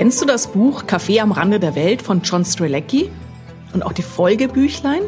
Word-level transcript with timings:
Kennst 0.00 0.22
du 0.22 0.24
das 0.24 0.46
Buch 0.46 0.84
Café 0.84 1.20
am 1.20 1.30
Rande 1.30 1.60
der 1.60 1.74
Welt 1.74 2.00
von 2.00 2.22
John 2.22 2.42
Strelecki? 2.42 3.10
Und 3.74 3.82
auch 3.82 3.92
die 3.92 4.00
Folgebüchlein? 4.00 5.02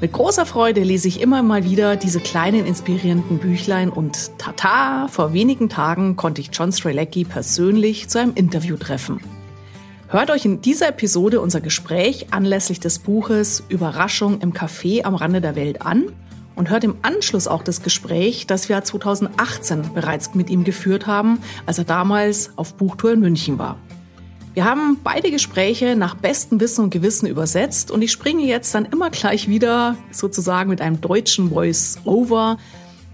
Mit 0.00 0.10
großer 0.10 0.46
Freude 0.46 0.82
lese 0.82 1.06
ich 1.06 1.20
immer 1.20 1.44
mal 1.44 1.62
wieder 1.62 1.94
diese 1.94 2.18
kleinen 2.18 2.66
inspirierenden 2.66 3.38
Büchlein 3.38 3.88
und 3.88 4.36
tata, 4.36 5.06
vor 5.06 5.32
wenigen 5.32 5.68
Tagen 5.68 6.16
konnte 6.16 6.40
ich 6.40 6.50
John 6.52 6.72
Strelecki 6.72 7.22
persönlich 7.22 8.08
zu 8.08 8.18
einem 8.18 8.34
Interview 8.34 8.76
treffen. 8.76 9.20
Hört 10.08 10.32
euch 10.32 10.44
in 10.44 10.60
dieser 10.60 10.88
Episode 10.88 11.40
unser 11.40 11.60
Gespräch 11.60 12.32
anlässlich 12.32 12.80
des 12.80 12.98
Buches 12.98 13.62
Überraschung 13.68 14.40
im 14.40 14.52
Café 14.52 15.04
am 15.04 15.14
Rande 15.14 15.40
der 15.40 15.54
Welt 15.54 15.82
an 15.82 16.06
und 16.56 16.68
hört 16.68 16.82
im 16.82 16.96
Anschluss 17.02 17.46
auch 17.46 17.62
das 17.62 17.80
Gespräch, 17.80 18.48
das 18.48 18.68
wir 18.68 18.82
2018 18.82 19.94
bereits 19.94 20.34
mit 20.34 20.50
ihm 20.50 20.64
geführt 20.64 21.06
haben, 21.06 21.38
als 21.64 21.78
er 21.78 21.84
damals 21.84 22.50
auf 22.56 22.74
Buchtour 22.74 23.12
in 23.12 23.20
München 23.20 23.56
war. 23.56 23.78
Wir 24.52 24.64
haben 24.64 24.98
beide 25.04 25.30
Gespräche 25.30 25.94
nach 25.94 26.16
bestem 26.16 26.58
Wissen 26.58 26.82
und 26.84 26.90
Gewissen 26.90 27.26
übersetzt 27.26 27.92
und 27.92 28.02
ich 28.02 28.10
springe 28.10 28.44
jetzt 28.44 28.74
dann 28.74 28.84
immer 28.84 29.10
gleich 29.10 29.48
wieder 29.48 29.96
sozusagen 30.10 30.70
mit 30.70 30.80
einem 30.80 31.00
deutschen 31.00 31.50
Voice-Over 31.50 32.58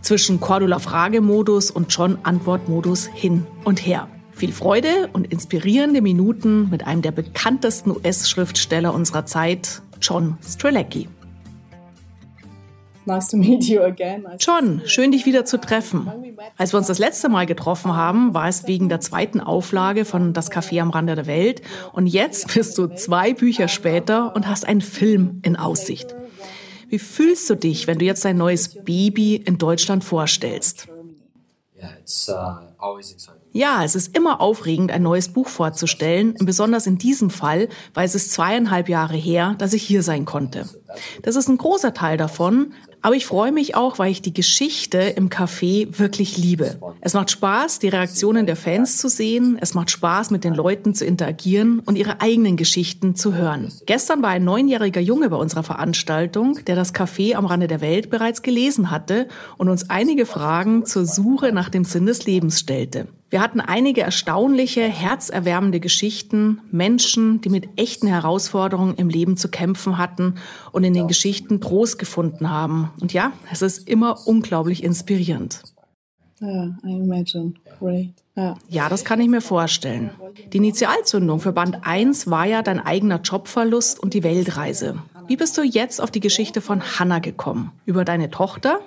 zwischen 0.01 0.41
Cordula 0.41 0.79
Fragemodus 0.79 1.71
und 1.71 1.95
John 1.95 2.17
Antwortmodus 2.23 3.07
hin 3.13 3.47
und 3.65 3.85
her. 3.85 4.09
Viel 4.33 4.53
Freude 4.53 5.11
und 5.13 5.30
inspirierende 5.30 6.01
Minuten 6.01 6.71
mit 6.71 6.87
einem 6.87 7.03
der 7.03 7.13
bekanntesten 7.13 7.91
US-Schriftsteller 7.91 8.95
unserer 8.95 9.27
Zeit, 9.27 9.83
John 10.01 10.39
Strelecki. 10.43 11.07
Nice 13.06 13.28
to 13.28 13.37
meet 13.37 13.65
you 13.65 13.83
again. 13.83 14.27
John, 14.41 14.83
schön 14.84 15.12
dich 15.12 15.27
wieder 15.27 15.45
zu 15.45 15.60
treffen. 15.60 16.10
Als 16.59 16.73
wir 16.73 16.78
uns 16.78 16.88
das 16.88 16.98
letzte 16.98 17.29
Mal 17.29 17.46
getroffen 17.46 17.95
haben, 17.95 18.35
war 18.35 18.48
es 18.48 18.66
wegen 18.66 18.88
der 18.88 19.01
zweiten 19.01 19.40
Auflage 19.40 20.04
von 20.04 20.32
Das 20.32 20.51
Café 20.51 20.80
am 20.80 20.90
Rande 20.90 21.15
der 21.15 21.26
Welt. 21.26 21.63
Und 21.93 22.09
jetzt 22.09 22.52
bist 22.54 22.76
du 22.79 22.88
zwei 22.88 23.32
Bücher 23.32 23.68
später 23.68 24.35
und 24.35 24.48
hast 24.48 24.66
einen 24.66 24.80
Film 24.80 25.40
in 25.45 25.57
Aussicht. 25.57 26.16
Wie 26.88 26.98
fühlst 26.98 27.48
du 27.48 27.54
dich, 27.54 27.87
wenn 27.87 27.98
du 27.98 28.04
jetzt 28.04 28.24
dein 28.24 28.37
neues 28.37 28.74
Baby 28.85 29.37
in 29.37 29.59
Deutschland 29.59 30.02
vorstellst? 30.02 30.88
Uh, 31.79 32.98
ja, 33.52 33.85
es 33.85 33.95
ist 33.95 34.16
immer 34.16 34.41
aufregend, 34.41 34.91
ein 34.91 35.02
neues 35.02 35.29
Buch 35.29 35.48
vorzustellen, 35.48 36.35
besonders 36.41 36.87
in 36.87 36.96
diesem 36.96 37.29
Fall, 37.29 37.68
weil 37.93 38.07
es 38.07 38.15
ist 38.15 38.32
zweieinhalb 38.32 38.88
Jahre 38.88 39.16
her, 39.16 39.54
dass 39.59 39.74
ich 39.74 39.82
hier 39.82 40.02
sein 40.02 40.24
konnte. 40.24 40.66
Das 41.23 41.37
ist 41.37 41.48
ein 41.48 41.59
großer 41.59 41.93
Teil 41.93 42.16
davon, 42.16 42.73
aber 43.07 43.15
ich 43.15 43.24
freue 43.24 43.52
mich 43.52 43.76
auch, 43.76 44.01
weil 44.01 44.10
ich 44.10 44.21
die 44.21 44.35
Geschichte 44.35 44.99
im 44.99 45.30
Café 45.30 45.96
wirklich 45.96 46.37
liebe. 46.38 46.80
Es 47.01 47.15
macht 47.15 47.30
Spaß, 47.30 47.79
die 47.79 47.87
Reaktionen 47.87 48.46
der 48.46 48.57
Fans 48.57 48.98
zu 48.98 49.09
sehen. 49.09 49.57
Es 49.60 49.74
macht 49.74 49.93
Spaß, 49.93 50.32
mit 50.32 50.43
den 50.43 50.54
Leuten 50.54 50.93
zu 50.93 51.04
interagieren 51.04 51.79
und 51.79 51.95
ihre 51.95 52.21
eigenen 52.21 52.57
Geschichten 52.57 53.15
zu 53.15 53.35
hören. 53.35 53.71
Gestern 53.87 54.23
war 54.23 54.30
ein 54.30 54.43
neunjähriger 54.43 55.01
Junge 55.01 55.30
bei 55.30 55.37
unserer 55.37 55.63
Veranstaltung, 55.63 56.59
der 56.66 56.74
das 56.74 56.93
Café 56.96 57.37
am 57.37 57.46
Rande 57.46 57.68
der 57.68 57.80
Welt 57.80 58.10
bereits 58.10 58.43
gelesen 58.43 58.90
hatte 58.90 59.29
und 59.57 59.68
uns 59.68 59.88
einige 59.88 60.26
Fragen 60.26 60.85
zur 60.85 61.07
Suche 61.07 61.52
nach 61.52 61.68
dem 61.68 61.85
Sinn 61.85 62.07
des 62.07 62.26
Lebens 62.26 62.59
stellte. 62.59 63.07
Wir 63.29 63.41
hatten 63.41 63.60
einige 63.60 64.03
erstaunliche, 64.03 64.82
herzerwärmende 64.82 65.81
Geschichten, 65.81 66.60
Menschen, 66.71 67.41
die 67.41 67.49
mit 67.49 67.69
echten 67.77 68.06
Herausforderungen 68.06 68.94
im 68.94 69.09
Leben 69.09 69.37
zu 69.37 69.49
kämpfen 69.49 69.99
hatten 69.99 70.37
und 70.71 70.84
in 70.84 70.94
den 70.94 71.09
Geschichten 71.09 71.60
Trost 71.60 71.99
gefunden 71.99 72.50
haben. 72.50 72.91
Und 73.00 73.12
ja, 73.12 73.32
es 73.50 73.62
ist 73.62 73.88
immer 73.88 74.27
unglaublich 74.27 74.84
inspirierend. 74.84 75.62
Yeah, 76.41 76.77
I 76.84 76.93
imagine. 76.93 77.54
Great. 77.81 78.12
Yeah. 78.37 78.56
Ja, 78.69 78.88
das 78.88 79.04
kann 79.04 79.21
ich 79.21 79.28
mir 79.28 79.41
vorstellen. 79.41 80.10
Die 80.53 80.59
Initialzündung 80.59 81.41
für 81.41 81.53
Band 81.53 81.78
1 81.82 82.31
war 82.31 82.44
ja 82.44 82.62
dein 82.62 82.78
eigener 82.78 83.20
Jobverlust 83.22 83.98
und 83.98 84.12
die 84.14 84.22
Weltreise. 84.22 84.98
Wie 85.26 85.37
bist 85.37 85.56
du 85.58 85.62
jetzt 85.62 86.00
auf 86.00 86.10
die 86.10 86.20
Geschichte 86.20 86.60
von 86.60 86.82
Hannah 86.82 87.19
gekommen? 87.19 87.72
Über 87.87 88.04
deine 88.04 88.31
Tochter? 88.31 88.81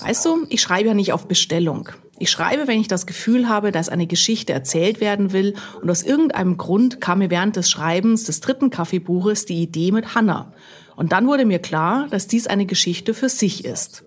Weißt 0.00 0.24
du, 0.24 0.46
ich 0.48 0.60
schreibe 0.60 0.88
ja 0.88 0.94
nicht 0.94 1.12
auf 1.12 1.28
Bestellung. 1.28 1.90
Ich 2.18 2.30
schreibe, 2.30 2.66
wenn 2.66 2.80
ich 2.80 2.88
das 2.88 3.06
Gefühl 3.06 3.48
habe, 3.48 3.70
dass 3.70 3.88
eine 3.88 4.08
Geschichte 4.08 4.52
erzählt 4.52 5.00
werden 5.00 5.32
will 5.32 5.54
und 5.80 5.88
aus 5.88 6.02
irgendeinem 6.02 6.56
Grund 6.56 7.00
kam 7.00 7.20
mir 7.20 7.30
während 7.30 7.54
des 7.54 7.70
Schreibens 7.70 8.24
des 8.24 8.40
dritten 8.40 8.70
Kaffeebuches 8.70 9.44
die 9.44 9.62
Idee 9.62 9.92
mit 9.92 10.16
Hannah. 10.16 10.52
Und 10.96 11.12
dann 11.12 11.28
wurde 11.28 11.44
mir 11.44 11.60
klar, 11.60 12.08
dass 12.10 12.26
dies 12.26 12.48
eine 12.48 12.66
Geschichte 12.66 13.14
für 13.14 13.28
sich 13.28 13.64
ist. 13.64 14.04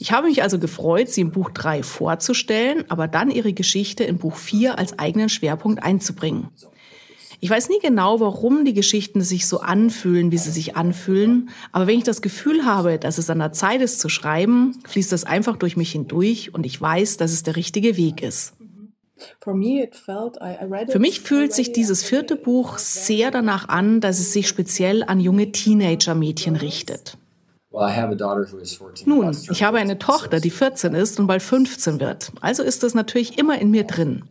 Ich 0.00 0.10
habe 0.10 0.26
mich 0.26 0.42
also 0.42 0.58
gefreut, 0.58 1.08
sie 1.08 1.20
im 1.20 1.30
Buch 1.30 1.50
3 1.50 1.84
vorzustellen, 1.84 2.84
aber 2.88 3.06
dann 3.06 3.30
ihre 3.30 3.52
Geschichte 3.52 4.02
in 4.02 4.18
Buch 4.18 4.34
4 4.34 4.76
als 4.76 4.98
eigenen 4.98 5.28
Schwerpunkt 5.28 5.84
einzubringen. 5.84 6.48
Ich 7.44 7.50
weiß 7.50 7.70
nie 7.70 7.80
genau, 7.80 8.20
warum 8.20 8.64
die 8.64 8.72
Geschichten 8.72 9.20
sich 9.20 9.48
so 9.48 9.58
anfühlen, 9.58 10.30
wie 10.30 10.38
sie 10.38 10.52
sich 10.52 10.76
anfühlen. 10.76 11.50
Aber 11.72 11.88
wenn 11.88 11.98
ich 11.98 12.04
das 12.04 12.22
Gefühl 12.22 12.64
habe, 12.64 13.00
dass 13.00 13.18
es 13.18 13.30
an 13.30 13.40
der 13.40 13.50
Zeit 13.50 13.80
ist 13.80 13.98
zu 13.98 14.08
schreiben, 14.08 14.78
fließt 14.86 15.10
das 15.10 15.24
einfach 15.24 15.56
durch 15.56 15.76
mich 15.76 15.90
hindurch 15.90 16.54
und 16.54 16.64
ich 16.64 16.80
weiß, 16.80 17.16
dass 17.16 17.32
es 17.32 17.42
der 17.42 17.56
richtige 17.56 17.96
Weg 17.96 18.22
ist. 18.22 18.52
Für 19.40 21.00
mich 21.00 21.20
fühlt 21.20 21.52
sich 21.52 21.72
dieses 21.72 22.04
vierte 22.04 22.36
Buch 22.36 22.78
sehr 22.78 23.32
danach 23.32 23.68
an, 23.68 24.00
dass 24.00 24.20
es 24.20 24.32
sich 24.32 24.46
speziell 24.46 25.02
an 25.02 25.18
junge 25.18 25.50
Teenager-Mädchen 25.50 26.54
richtet. 26.54 27.18
Nun, 29.06 29.36
ich 29.50 29.64
habe 29.64 29.78
eine 29.78 29.98
Tochter, 29.98 30.38
die 30.38 30.50
14 30.50 30.94
ist 30.94 31.18
und 31.18 31.26
bald 31.26 31.42
15 31.42 31.98
wird. 31.98 32.30
Also 32.40 32.62
ist 32.62 32.84
das 32.84 32.94
natürlich 32.94 33.36
immer 33.36 33.58
in 33.58 33.72
mir 33.72 33.82
drin. 33.82 34.22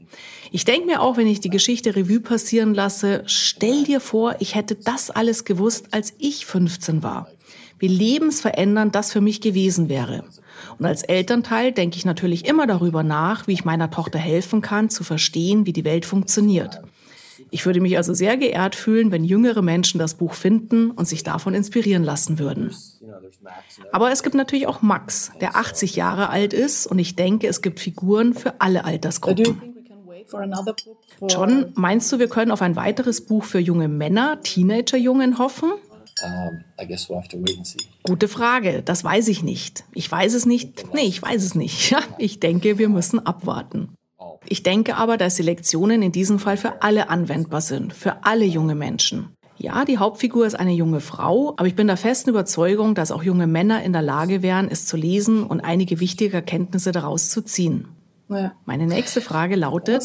Ich 0.53 0.65
denke 0.65 0.85
mir 0.85 1.01
auch, 1.01 1.15
wenn 1.15 1.27
ich 1.27 1.39
die 1.39 1.49
Geschichte 1.49 1.95
Revue 1.95 2.19
passieren 2.19 2.73
lasse, 2.73 3.23
stell 3.25 3.85
dir 3.85 4.01
vor, 4.01 4.35
ich 4.39 4.53
hätte 4.53 4.75
das 4.75 5.09
alles 5.09 5.45
gewusst, 5.45 5.87
als 5.91 6.13
ich 6.19 6.45
15 6.45 7.03
war. 7.03 7.29
Wie 7.79 7.87
lebensverändernd 7.87 8.93
das 8.93 9.13
für 9.13 9.21
mich 9.21 9.39
gewesen 9.39 9.87
wäre. 9.87 10.25
Und 10.77 10.85
als 10.85 11.03
Elternteil 11.03 11.71
denke 11.71 11.95
ich 11.95 12.03
natürlich 12.03 12.45
immer 12.45 12.67
darüber 12.67 13.01
nach, 13.01 13.47
wie 13.47 13.53
ich 13.53 13.63
meiner 13.63 13.89
Tochter 13.89 14.19
helfen 14.19 14.61
kann, 14.61 14.89
zu 14.89 15.05
verstehen, 15.05 15.65
wie 15.65 15.73
die 15.73 15.85
Welt 15.85 16.05
funktioniert. 16.05 16.81
Ich 17.49 17.65
würde 17.65 17.79
mich 17.79 17.95
also 17.95 18.13
sehr 18.13 18.35
geehrt 18.35 18.75
fühlen, 18.75 19.09
wenn 19.09 19.23
jüngere 19.23 19.61
Menschen 19.61 19.99
das 19.99 20.15
Buch 20.15 20.33
finden 20.33 20.91
und 20.91 21.07
sich 21.07 21.23
davon 21.23 21.53
inspirieren 21.53 22.03
lassen 22.03 22.39
würden. 22.39 22.75
Aber 23.93 24.11
es 24.11 24.21
gibt 24.21 24.35
natürlich 24.35 24.67
auch 24.67 24.81
Max, 24.81 25.31
der 25.39 25.55
80 25.55 25.95
Jahre 25.95 26.29
alt 26.29 26.53
ist 26.53 26.87
und 26.87 26.99
ich 26.99 27.15
denke, 27.15 27.47
es 27.47 27.61
gibt 27.61 27.79
Figuren 27.79 28.33
für 28.33 28.59
alle 28.59 28.83
Altersgruppen. 28.83 29.70
John, 31.29 31.71
meinst 31.75 32.11
du, 32.11 32.19
wir 32.19 32.27
können 32.27 32.51
auf 32.51 32.61
ein 32.61 32.75
weiteres 32.75 33.25
Buch 33.25 33.43
für 33.43 33.59
junge 33.59 33.87
Männer, 33.87 34.41
Teenagerjungen 34.41 35.37
hoffen? 35.37 35.71
Gute 38.03 38.27
Frage, 38.27 38.83
das 38.83 39.03
weiß 39.03 39.27
ich 39.27 39.43
nicht. 39.43 39.83
Ich 39.93 40.11
weiß 40.11 40.33
es 40.33 40.45
nicht. 40.45 40.93
Nee, 40.93 41.01
ich 41.01 41.21
weiß 41.21 41.43
es 41.43 41.55
nicht. 41.55 41.91
Ja, 41.91 41.99
ich 42.17 42.39
denke, 42.39 42.77
wir 42.77 42.89
müssen 42.89 43.25
abwarten. 43.25 43.95
Ich 44.47 44.63
denke 44.63 44.95
aber, 44.95 45.17
dass 45.17 45.35
die 45.35 45.43
Lektionen 45.43 46.01
in 46.01 46.11
diesem 46.11 46.39
Fall 46.39 46.57
für 46.57 46.81
alle 46.81 47.09
anwendbar 47.09 47.61
sind, 47.61 47.93
für 47.93 48.25
alle 48.25 48.45
junge 48.45 48.75
Menschen. 48.75 49.35
Ja, 49.57 49.85
die 49.85 49.99
Hauptfigur 49.99 50.47
ist 50.47 50.55
eine 50.55 50.73
junge 50.73 51.01
Frau, 51.01 51.53
aber 51.57 51.67
ich 51.67 51.75
bin 51.75 51.85
der 51.85 51.97
festen 51.97 52.31
Überzeugung, 52.31 52.95
dass 52.95 53.11
auch 53.11 53.21
junge 53.21 53.45
Männer 53.45 53.83
in 53.83 53.93
der 53.93 54.01
Lage 54.01 54.41
wären, 54.41 54.67
es 54.69 54.87
zu 54.87 54.97
lesen 54.97 55.43
und 55.43 55.61
einige 55.61 55.99
wichtige 55.99 56.37
Erkenntnisse 56.37 56.91
daraus 56.91 57.29
zu 57.29 57.43
ziehen. 57.43 57.87
Ja. 58.31 58.53
Meine 58.65 58.87
nächste 58.87 59.21
Frage 59.21 59.55
lautet, 59.55 60.03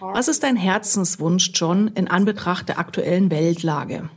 was 0.00 0.28
ist 0.28 0.42
dein 0.42 0.56
Herzenswunsch, 0.56 1.50
John, 1.54 1.88
in 1.88 2.08
Anbetracht 2.08 2.68
der 2.68 2.78
aktuellen 2.78 3.30
Weltlage? 3.30 4.08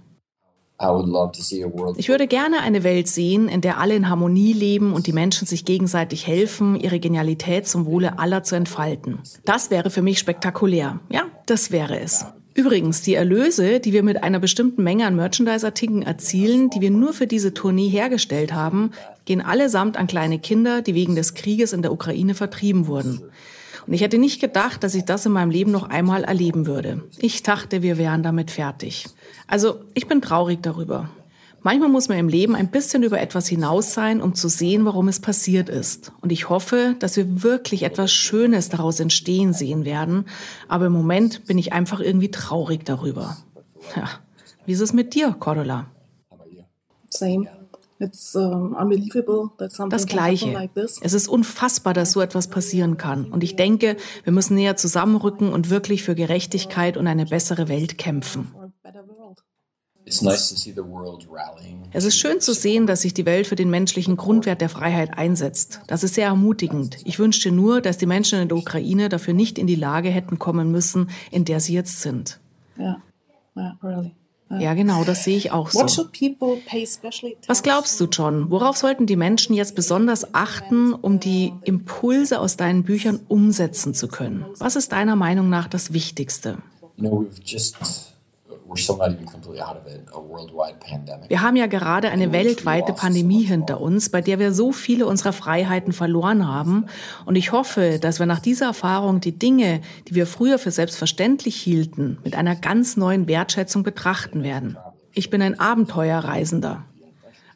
Ich 1.98 2.10
würde 2.10 2.28
gerne 2.28 2.62
eine 2.62 2.84
Welt 2.84 3.08
sehen, 3.08 3.48
in 3.48 3.62
der 3.62 3.78
alle 3.78 3.96
in 3.96 4.10
Harmonie 4.10 4.54
leben 4.54 4.94
und 4.94 5.06
die 5.06 5.14
Menschen 5.14 5.46
sich 5.46 5.64
gegenseitig 5.64 6.26
helfen, 6.26 6.76
ihre 6.76 7.00
Genialität 7.00 7.68
zum 7.68 7.86
Wohle 7.86 8.18
aller 8.18 8.42
zu 8.42 8.56
entfalten. 8.56 9.20
Das 9.46 9.70
wäre 9.70 9.92
für 9.92 10.02
mich 10.02 10.18
spektakulär. 10.18 11.00
Ja, 11.10 11.26
das 11.46 11.70
wäre 11.70 12.00
es. 12.00 12.26
Übrigens, 12.54 13.02
die 13.02 13.16
Erlöse, 13.16 13.80
die 13.80 13.94
wir 13.94 14.04
mit 14.04 14.24
einer 14.24 14.40
bestimmten 14.40 14.84
Menge 14.84 15.06
an 15.06 15.16
Merchandise-Artikeln 15.16 16.02
erzielen, 16.02 16.70
die 16.70 16.82
wir 16.82 16.92
nur 16.92 17.14
für 17.14 17.28
diese 17.28 17.54
Tournee 17.54 17.88
hergestellt 17.88 18.54
haben, 18.54 18.92
gehen 19.24 19.42
allesamt 19.42 19.96
an 19.96 20.08
kleine 20.08 20.38
Kinder, 20.38 20.82
die 20.82 20.94
wegen 20.94 21.16
des 21.16 21.34
Krieges 21.34 21.72
in 21.72 21.82
der 21.82 21.94
Ukraine 21.94 22.36
vertrieben 22.36 22.88
wurden. 22.88 23.22
Und 23.88 23.94
ich 23.94 24.02
hätte 24.02 24.18
nicht 24.18 24.42
gedacht, 24.42 24.84
dass 24.84 24.96
ich 24.96 25.06
das 25.06 25.26
in 25.26 25.32
meinem 25.32 25.50
Leben 25.50 25.72
noch 25.72 25.90
einmal 25.90 26.24
erleben 26.24 26.68
würde. 26.68 27.04
Ich 27.20 27.42
dachte, 27.42 27.82
wir 27.82 27.98
wären 27.98 28.22
damit 28.22 28.52
fertig. 28.52 29.08
Also, 29.48 29.80
ich 29.94 30.08
bin 30.08 30.22
traurig 30.22 30.60
darüber. 30.62 31.10
Manchmal 31.64 31.90
muss 31.90 32.10
man 32.10 32.18
im 32.18 32.28
Leben 32.28 32.56
ein 32.56 32.72
bisschen 32.72 33.04
über 33.04 33.22
etwas 33.22 33.48
hinaus 33.48 33.94
sein, 33.94 34.22
um 34.22 34.34
zu 34.34 34.50
sehen, 34.50 34.84
warum 34.86 35.08
es 35.08 35.20
passiert 35.20 35.70
ist. 35.70 36.12
Und 36.22 36.32
ich 36.32 36.50
hoffe, 36.50 36.96
dass 37.00 37.18
wir 37.18 37.44
wirklich 37.44 37.84
etwas 37.84 38.12
Schönes 38.12 38.70
daraus 38.70 39.00
entstehen 39.00 39.54
sehen 39.54 39.86
werden. 39.86 40.26
Aber 40.68 40.88
im 40.88 40.94
Moment 40.94 41.46
bin 41.46 41.60
ich 41.60 41.72
einfach 41.72 42.00
irgendwie 42.00 42.32
traurig 42.32 42.84
darüber. 42.86 43.38
Ja. 43.96 44.10
Wie 44.66 44.74
ist 44.74 44.82
es 44.82 44.94
mit 44.94 45.14
dir, 45.14 45.36
Cordula? 45.40 45.88
Same. 47.10 47.48
Das 49.90 50.08
Gleiche. 50.08 50.70
Es 51.02 51.14
ist 51.14 51.28
unfassbar, 51.28 51.94
dass 51.94 52.12
so 52.14 52.22
etwas 52.22 52.48
passieren 52.48 52.98
kann. 52.98 53.26
Und 53.26 53.44
ich 53.44 53.56
denke, 53.56 53.96
wir 54.24 54.34
müssen 54.34 54.56
näher 54.56 54.76
zusammenrücken 54.76 55.54
und 55.54 55.70
wirklich 55.70 56.02
für 56.02 56.16
Gerechtigkeit 56.16 56.98
und 56.98 57.06
eine 57.06 57.28
bessere 57.28 57.68
Welt 57.68 58.00
kämpfen. 58.00 58.52
Es 60.06 60.22
ist 62.06 62.18
schön 62.18 62.42
zu 62.42 62.54
sehen, 62.54 62.88
dass 62.88 63.02
sich 63.02 63.14
die 63.14 63.26
Welt 63.26 63.48
für 63.48 63.56
den 63.56 63.70
menschlichen 63.70 64.18
Grundwert 64.18 64.62
der 64.62 64.70
Freiheit 64.70 65.18
einsetzt. 65.18 65.82
Das 65.88 66.04
ist 66.04 66.16
sehr 66.16 66.28
ermutigend. 66.28 66.98
Ich 67.06 67.20
wünschte 67.20 67.52
nur, 67.52 67.82
dass 67.82 67.98
die 67.98 68.08
Menschen 68.08 68.40
in 68.40 68.48
der 68.48 68.58
Ukraine 68.58 69.10
dafür 69.10 69.34
nicht 69.34 69.58
in 69.58 69.68
die 69.68 69.76
Lage 69.76 70.10
hätten 70.10 70.40
kommen 70.40 70.72
müssen, 70.72 71.10
in 71.30 71.46
der 71.46 71.60
sie 71.60 71.74
jetzt 71.74 72.02
sind. 72.02 72.40
Ja, 72.78 72.84
yeah. 72.84 73.02
yeah, 73.56 73.78
really. 73.84 74.12
Ja, 74.60 74.74
genau, 74.74 75.06
das 75.06 75.24
sehe 75.24 75.38
ich 75.38 75.52
auch 75.52 75.70
so. 75.70 75.86
Was 77.48 77.64
glaubst 77.64 78.00
du, 78.00 78.06
John? 78.06 78.52
Worauf 78.52 78.76
sollten 78.76 79.06
die 79.06 79.16
Menschen 79.16 79.56
jetzt 79.56 79.76
besonders 79.76 80.34
achten, 80.34 80.94
um 80.94 81.20
die 81.20 81.54
Impulse 81.64 82.40
aus 82.40 82.58
deinen 82.58 82.84
Büchern 82.84 83.22
umsetzen 83.30 83.94
zu 83.94 84.10
können? 84.10 84.46
Was 84.58 84.76
ist 84.76 84.92
deiner 84.92 85.16
Meinung 85.16 85.50
nach 85.50 85.70
das 85.70 85.94
Wichtigste? 85.94 86.58
You 86.98 87.10
know, 87.10 87.26
wir 91.28 91.42
haben 91.42 91.56
ja 91.56 91.68
gerade 91.68 92.10
eine 92.10 92.32
weltweite 92.32 92.94
Pandemie 92.94 93.44
hinter 93.44 93.82
uns, 93.82 94.10
bei 94.10 94.22
der 94.22 94.40
wir 94.40 94.54
so 94.54 94.72
viele 94.72 95.06
unserer 95.06 95.34
Freiheiten 95.34 95.94
verloren 95.94 96.48
haben. 96.48 96.86
Und 97.26 97.36
ich 97.36 97.52
hoffe, 97.52 98.00
dass 98.00 98.20
wir 98.20 98.26
nach 98.26 98.40
dieser 98.40 98.68
Erfahrung 98.68 99.20
die 99.20 99.38
Dinge, 99.38 99.82
die 100.08 100.16
wir 100.16 100.28
früher 100.28 100.60
für 100.60 100.72
selbstverständlich 100.72 101.56
hielten, 101.56 102.18
mit 102.24 102.36
einer 102.36 102.56
ganz 102.56 102.98
neuen 102.98 103.28
Wertschätzung 103.28 103.84
betrachten 103.84 104.44
werden. 104.44 104.78
Ich 105.14 105.30
bin 105.30 105.42
ein 105.42 105.60
Abenteuerreisender. 105.60 106.86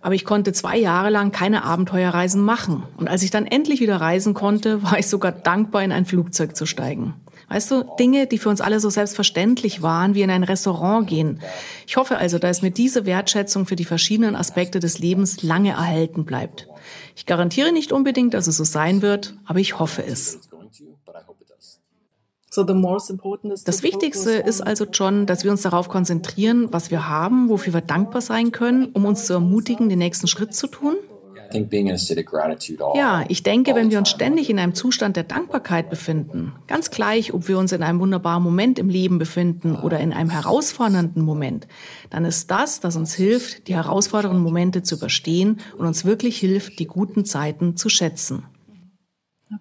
Aber 0.01 0.13
ich 0.13 0.23
konnte 0.23 0.53
zwei 0.53 0.77
Jahre 0.77 1.09
lang 1.09 1.31
keine 1.31 1.63
Abenteuerreisen 1.63 2.44
machen. 2.44 2.83
Und 2.97 3.07
als 3.07 3.23
ich 3.23 3.31
dann 3.31 3.47
endlich 3.47 3.79
wieder 3.79 4.00
reisen 4.00 4.35
konnte, 4.35 4.83
war 4.83 5.00
ich 5.00 5.07
sogar 5.07 5.31
dankbar, 5.31 5.83
in 5.83 5.91
ein 5.91 6.06
Flugzeug 6.06 6.56
zu 6.56 6.67
steigen. 6.67 7.15
Weißt 7.47 7.69
du, 7.71 7.83
Dinge, 8.00 8.27
die 8.27 8.38
für 8.38 8.50
uns 8.50 8.62
alle 8.62 8.80
so 8.80 8.89
selbstverständlich 8.89 9.81
waren, 9.81 10.15
wie 10.15 10.21
in 10.21 10.31
ein 10.31 10.44
Restaurant 10.44 11.07
gehen. 11.07 11.42
Ich 11.86 11.97
hoffe 11.97 12.18
also, 12.18 12.39
dass 12.39 12.62
mir 12.62 12.71
diese 12.71 13.06
Wertschätzung 13.06 13.65
für 13.65 13.75
die 13.75 13.86
verschiedenen 13.86 14.36
Aspekte 14.36 14.80
des 14.80 15.00
Lebens 15.00 15.44
lange 15.44 15.71
erhalten 15.71 16.25
bleibt. 16.25 16.68
Ich 17.15 17.25
garantiere 17.25 17.71
nicht 17.71 17.92
unbedingt, 17.92 18.33
dass 18.33 18.47
es 18.47 18.57
so 18.57 18.63
sein 18.63 19.01
wird, 19.01 19.36
aber 19.45 19.59
ich 19.59 19.80
hoffe 19.80 20.03
es. 20.06 20.39
Das 23.65 23.83
Wichtigste 23.83 24.31
ist 24.31 24.62
also, 24.62 24.86
John, 24.86 25.25
dass 25.25 25.44
wir 25.44 25.51
uns 25.51 25.62
darauf 25.62 25.89
konzentrieren, 25.89 26.69
was 26.71 26.89
wir 26.89 27.07
haben, 27.09 27.50
wofür 27.50 27.74
wir 27.74 27.81
dankbar 27.81 28.21
sein 28.21 28.51
können, 28.51 28.91
um 28.94 29.06
uns 29.06 29.25
zu 29.25 29.33
ermutigen, 29.33 29.89
den 29.89 30.00
nächsten 30.00 30.27
Schritt 30.27 30.56
zu 30.56 30.68
tun. 30.68 30.95
Ja, 32.95 33.23
ich 33.27 33.43
denke, 33.43 33.75
wenn 33.75 33.91
wir 33.91 33.97
uns 33.97 34.09
ständig 34.09 34.49
in 34.49 34.59
einem 34.59 34.75
Zustand 34.75 35.15
der 35.15 35.23
Dankbarkeit 35.23 35.89
befinden, 35.89 36.53
ganz 36.67 36.91
gleich, 36.91 37.33
ob 37.33 37.47
wir 37.47 37.57
uns 37.57 37.71
in 37.71 37.83
einem 37.83 37.99
wunderbaren 37.99 38.43
Moment 38.43 38.79
im 38.79 38.89
Leben 38.89 39.17
befinden 39.17 39.75
oder 39.75 39.99
in 39.99 40.13
einem 40.13 40.29
herausfordernden 40.29 41.23
Moment, 41.23 41.67
dann 42.09 42.25
ist 42.25 42.51
das, 42.51 42.79
das 42.79 42.95
uns 42.95 43.13
hilft, 43.13 43.67
die 43.67 43.75
herausfordernden 43.75 44.41
Momente 44.41 44.83
zu 44.83 44.95
überstehen 44.95 45.59
und 45.77 45.85
uns 45.85 46.05
wirklich 46.05 46.37
hilft, 46.37 46.79
die 46.79 46.87
guten 46.87 47.25
Zeiten 47.25 47.77
zu 47.77 47.89
schätzen. 47.89 48.43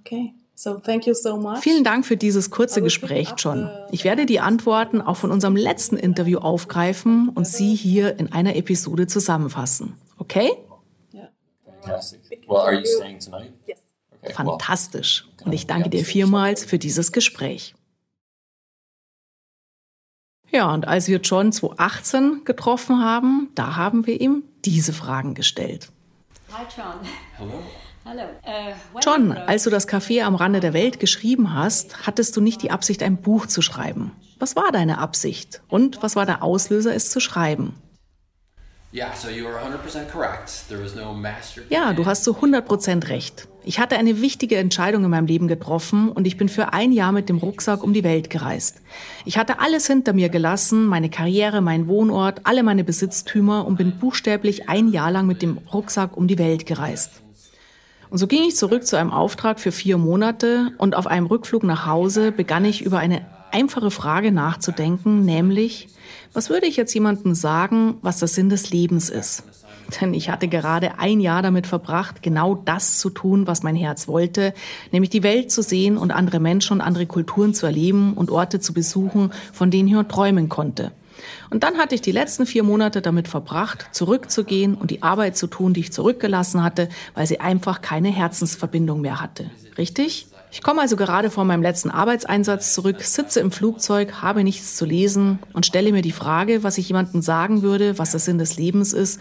Okay. 0.01 0.33
So, 0.57 0.75
thank 0.75 1.07
you 1.07 1.15
so 1.15 1.37
much. 1.37 1.59
Vielen 1.59 1.83
Dank 1.83 2.07
für 2.07 2.17
dieses 2.17 2.51
kurze 2.51 2.81
Gespräch, 2.81 3.33
John. 3.37 3.69
Ich 3.91 4.05
werde 4.05 4.25
die 4.25 4.39
Antworten 4.39 5.01
auch 5.01 5.17
von 5.17 5.33
unserem 5.33 5.57
letzten 5.57 5.97
Interview 5.97 6.39
aufgreifen 6.39 7.29
und 7.29 7.47
sie 7.47 7.75
hier 7.75 8.19
in 8.21 8.33
einer 8.33 8.55
Episode 8.55 9.09
zusammenfassen. 9.09 9.95
Okay? 10.17 10.53
Well, 11.87 12.59
are 12.59 12.75
you 12.75 12.85
staying 12.85 13.19
tonight? 13.19 13.53
Yes. 13.67 13.79
Okay, 14.23 14.33
Fantastisch. 14.33 15.27
Und 15.45 15.53
ich 15.53 15.67
danke 15.67 15.91
dir 15.91 16.05
vielmals 16.05 16.65
für 16.65 16.79
dieses 16.79 17.13
Gespräch. 17.13 17.75
Ja, 20.51 20.73
und 20.73 20.87
als 20.87 21.09
wir 21.09 21.19
John 21.19 21.53
2018 21.53 22.45
getroffen 22.45 23.01
haben, 23.01 23.51
da 23.55 23.77
haben 23.77 24.07
wir 24.07 24.21
ihm 24.21 24.45
diese 24.65 24.93
Fragen 24.93 25.35
gestellt. 25.35 25.91
Hi 26.53 26.65
John. 26.75 27.01
Hello. 27.37 27.55
Uh, 28.07 28.99
John, 29.03 29.33
als 29.33 29.65
du 29.65 29.71
das 29.71 29.89
Café 29.89 30.23
am 30.23 30.35
Rande 30.35 30.61
der 30.61 30.75
Welt 30.75 31.01
geschrieben 31.01 31.55
hast, 31.55 32.07
hattest 32.07 32.37
du 32.37 32.43
nicht 32.43 32.63
die 32.63 32.71
Absicht, 32.71 33.03
ein 33.03 33.17
Buch 33.17 33.47
zu 33.47 33.63
schreiben. 33.63 34.13
Was 34.39 34.57
war 34.57 34.71
deine 34.73 34.99
Absicht 34.99 35.63
und 35.69 36.03
was 36.03 36.15
war 36.15 36.27
der 36.27 36.43
Auslöser, 36.43 36.95
es 36.95 37.11
zu 37.11 37.19
schreiben? 37.19 37.75
Ja, 41.69 41.93
du 41.93 42.07
hast 42.07 42.23
zu 42.23 42.37
100% 42.37 43.09
recht. 43.09 43.49
Ich 43.65 43.81
hatte 43.81 43.97
eine 43.97 44.21
wichtige 44.21 44.57
Entscheidung 44.57 45.03
in 45.03 45.11
meinem 45.11 45.27
Leben 45.27 45.49
getroffen 45.49 46.11
und 46.11 46.29
ich 46.29 46.37
bin 46.37 46.49
für 46.49 46.73
ein 46.73 46.93
Jahr 46.93 47.11
mit 47.11 47.29
dem 47.29 47.39
Rucksack 47.39 47.83
um 47.83 47.93
die 47.93 48.05
Welt 48.05 48.31
gereist. 48.31 48.83
Ich 49.25 49.37
hatte 49.37 49.59
alles 49.59 49.89
hinter 49.89 50.13
mir 50.13 50.29
gelassen, 50.29 50.87
meine 50.87 51.11
Karriere, 51.11 51.61
mein 51.61 51.89
Wohnort, 51.89 52.43
alle 52.45 52.63
meine 52.63 52.85
Besitztümer 52.85 53.67
und 53.67 53.79
bin 53.79 53.99
buchstäblich 53.99 54.69
ein 54.69 54.87
Jahr 54.93 55.11
lang 55.11 55.27
mit 55.27 55.43
dem 55.43 55.59
Rucksack 55.73 56.17
um 56.17 56.29
die 56.29 56.39
Welt 56.39 56.65
gereist. 56.65 57.21
Und 58.11 58.19
so 58.19 58.29
ging 58.29 58.45
ich 58.45 58.55
zurück 58.55 58.87
zu 58.87 58.95
einem 58.95 59.11
Auftrag 59.11 59.59
für 59.59 59.73
vier 59.73 59.99
Monate 59.99 60.71
und 60.79 60.95
auf 60.95 61.09
einem 61.09 61.27
Rückflug 61.27 61.65
nach 61.65 61.85
Hause 61.85 62.31
begann 62.31 62.65
ich 62.65 62.83
über 62.83 62.99
eine 62.99 63.27
einfache 63.55 63.93
Frage 63.93 64.33
nachzudenken, 64.33 65.25
nämlich, 65.25 65.89
was 66.33 66.51
würde 66.51 66.67
ich 66.67 66.77
jetzt 66.77 66.93
jemandem 66.93 67.35
sagen, 67.35 67.99
was 68.03 68.19
der 68.19 68.29
Sinn 68.29 68.49
des 68.49 68.71
Lebens 68.71 69.11
ist? 69.11 69.45
Denn 70.01 70.13
ich 70.13 70.29
hatte 70.29 70.49
gerade 70.49 70.99
ein 70.99 71.21
Jahr 71.21 71.41
damit 71.43 71.67
verbracht, 71.67 72.23
genau 72.23 72.57
das 72.57 72.99
zu 72.99 73.11
tun, 73.11 73.47
was 73.47 73.63
mein 73.63 73.77
Herz 73.77 74.09
wollte, 74.09 74.55
nämlich 74.91 75.11
die 75.11 75.23
Welt 75.23 75.53
zu 75.53 75.63
sehen 75.63 75.97
und 75.97 76.11
andere 76.11 76.41
Menschen 76.41 76.75
und 76.75 76.81
andere 76.81 77.07
Kulturen 77.07 77.55
zu 77.55 77.67
erleben 77.67 78.15
und 78.15 78.31
Orte 78.31 78.59
zu 78.59 78.73
besuchen, 78.73 79.33
von 79.53 79.71
denen 79.71 79.89
ich 79.89 79.95
nur 79.95 80.09
träumen 80.09 80.49
konnte. 80.49 80.91
Und 81.51 81.63
dann 81.63 81.79
hatte 81.79 81.95
ich 81.95 82.01
die 82.01 82.13
letzten 82.13 82.47
vier 82.47 82.65
Monate 82.65 83.03
damit 83.03 83.29
verbracht, 83.29 83.87
zurückzugehen 83.93 84.75
und 84.75 84.91
die 84.91 85.03
Arbeit 85.03 85.37
zu 85.37 85.47
tun, 85.47 85.75
die 85.75 85.81
ich 85.81 85.93
zurückgelassen 85.93 86.65
hatte, 86.65 86.89
weil 87.15 87.27
sie 87.27 87.39
einfach 87.39 87.83
keine 87.83 88.09
Herzensverbindung 88.09 89.01
mehr 89.01 89.21
hatte. 89.21 89.51
Richtig? 89.79 90.27
Ich 90.55 90.63
komme 90.63 90.83
also 90.83 90.95
gerade 90.95 91.33
vor 91.33 91.45
meinem 91.45 91.63
letzten 91.63 91.91
Arbeitseinsatz 91.91 92.75
zurück, 92.75 93.03
sitze 93.03 93.41
im 93.41 93.51
Flugzeug, 93.51 94.23
habe 94.23 94.45
nichts 94.45 94.77
zu 94.77 94.85
lesen 94.85 95.41
und 95.53 95.67
stelle 95.67 95.91
mir 95.91 96.01
die 96.01 96.13
Frage, 96.13 96.63
was 96.63 96.79
ich 96.79 96.87
jemandem 96.87 97.23
sagen 97.23 97.63
würde, 97.63 97.99
was 97.99 98.13
der 98.13 98.21
Sinn 98.21 98.39
des 98.39 98.57
Lebens 98.57 98.93
ist, 98.93 99.21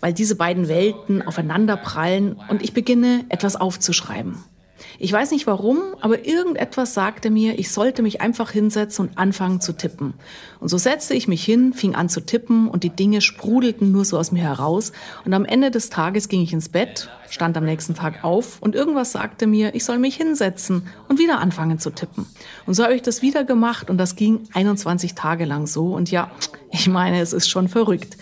weil 0.00 0.12
diese 0.12 0.36
beiden 0.36 0.68
Welten 0.68 1.22
aufeinander 1.22 1.78
prallen 1.78 2.36
und 2.50 2.62
ich 2.62 2.74
beginne 2.74 3.24
etwas 3.30 3.56
aufzuschreiben. 3.56 4.36
Ich 4.98 5.12
weiß 5.12 5.30
nicht 5.30 5.46
warum, 5.46 5.78
aber 6.00 6.26
irgendetwas 6.26 6.94
sagte 6.94 7.30
mir, 7.30 7.58
ich 7.58 7.70
sollte 7.70 8.02
mich 8.02 8.20
einfach 8.20 8.50
hinsetzen 8.50 9.08
und 9.08 9.18
anfangen 9.18 9.60
zu 9.60 9.72
tippen. 9.72 10.14
Und 10.60 10.68
so 10.68 10.78
setzte 10.78 11.14
ich 11.14 11.28
mich 11.28 11.44
hin, 11.44 11.74
fing 11.74 11.94
an 11.94 12.08
zu 12.08 12.20
tippen 12.20 12.68
und 12.68 12.82
die 12.82 12.90
Dinge 12.90 13.20
sprudelten 13.20 13.92
nur 13.92 14.04
so 14.04 14.18
aus 14.18 14.32
mir 14.32 14.42
heraus. 14.42 14.92
Und 15.24 15.34
am 15.34 15.44
Ende 15.44 15.70
des 15.70 15.90
Tages 15.90 16.28
ging 16.28 16.42
ich 16.42 16.52
ins 16.52 16.68
Bett, 16.68 17.10
stand 17.28 17.56
am 17.56 17.64
nächsten 17.64 17.94
Tag 17.94 18.24
auf 18.24 18.58
und 18.60 18.74
irgendwas 18.74 19.12
sagte 19.12 19.46
mir, 19.46 19.74
ich 19.74 19.84
soll 19.84 19.98
mich 19.98 20.16
hinsetzen 20.16 20.88
und 21.08 21.18
wieder 21.18 21.40
anfangen 21.40 21.78
zu 21.78 21.90
tippen. 21.90 22.26
Und 22.66 22.74
so 22.74 22.84
habe 22.84 22.94
ich 22.94 23.02
das 23.02 23.22
wieder 23.22 23.44
gemacht 23.44 23.90
und 23.90 23.98
das 23.98 24.16
ging 24.16 24.48
21 24.54 25.14
Tage 25.14 25.44
lang 25.44 25.66
so. 25.66 25.94
Und 25.94 26.10
ja, 26.10 26.30
ich 26.70 26.88
meine, 26.88 27.20
es 27.20 27.32
ist 27.32 27.48
schon 27.48 27.68
verrückt. 27.68 28.16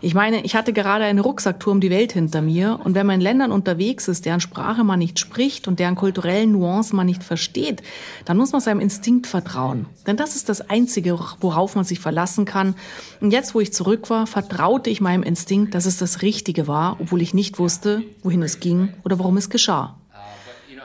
Ich 0.00 0.14
meine, 0.14 0.42
ich 0.44 0.54
hatte 0.54 0.72
gerade 0.72 1.04
eine 1.04 1.20
Rucksacktour 1.20 1.72
um 1.72 1.80
die 1.80 1.90
Welt 1.90 2.12
hinter 2.12 2.42
mir 2.42 2.80
und 2.82 2.94
wenn 2.94 3.06
man 3.06 3.16
in 3.16 3.20
Ländern 3.20 3.52
unterwegs 3.52 4.08
ist, 4.08 4.24
deren 4.24 4.40
Sprache 4.40 4.84
man 4.84 4.98
nicht 4.98 5.18
spricht 5.18 5.68
und 5.68 5.78
deren 5.78 5.96
kulturellen 5.96 6.52
Nuancen 6.52 6.96
man 6.96 7.06
nicht 7.06 7.22
versteht, 7.22 7.82
dann 8.24 8.36
muss 8.36 8.52
man 8.52 8.60
seinem 8.60 8.80
Instinkt 8.80 9.26
vertrauen. 9.26 9.86
Denn 10.06 10.16
das 10.16 10.36
ist 10.36 10.48
das 10.48 10.68
Einzige, 10.70 11.18
worauf 11.40 11.76
man 11.76 11.84
sich 11.84 12.00
verlassen 12.00 12.44
kann. 12.44 12.74
Und 13.20 13.32
jetzt, 13.32 13.54
wo 13.54 13.60
ich 13.60 13.72
zurück 13.72 14.10
war, 14.10 14.26
vertraute 14.26 14.90
ich 14.90 15.00
meinem 15.00 15.22
Instinkt, 15.22 15.74
dass 15.74 15.86
es 15.86 15.98
das 15.98 16.22
Richtige 16.22 16.66
war, 16.66 16.96
obwohl 17.00 17.20
ich 17.20 17.34
nicht 17.34 17.58
wusste, 17.58 18.02
wohin 18.22 18.42
es 18.42 18.60
ging 18.60 18.94
oder 19.04 19.18
warum 19.18 19.36
es 19.36 19.50
geschah. 19.50 19.99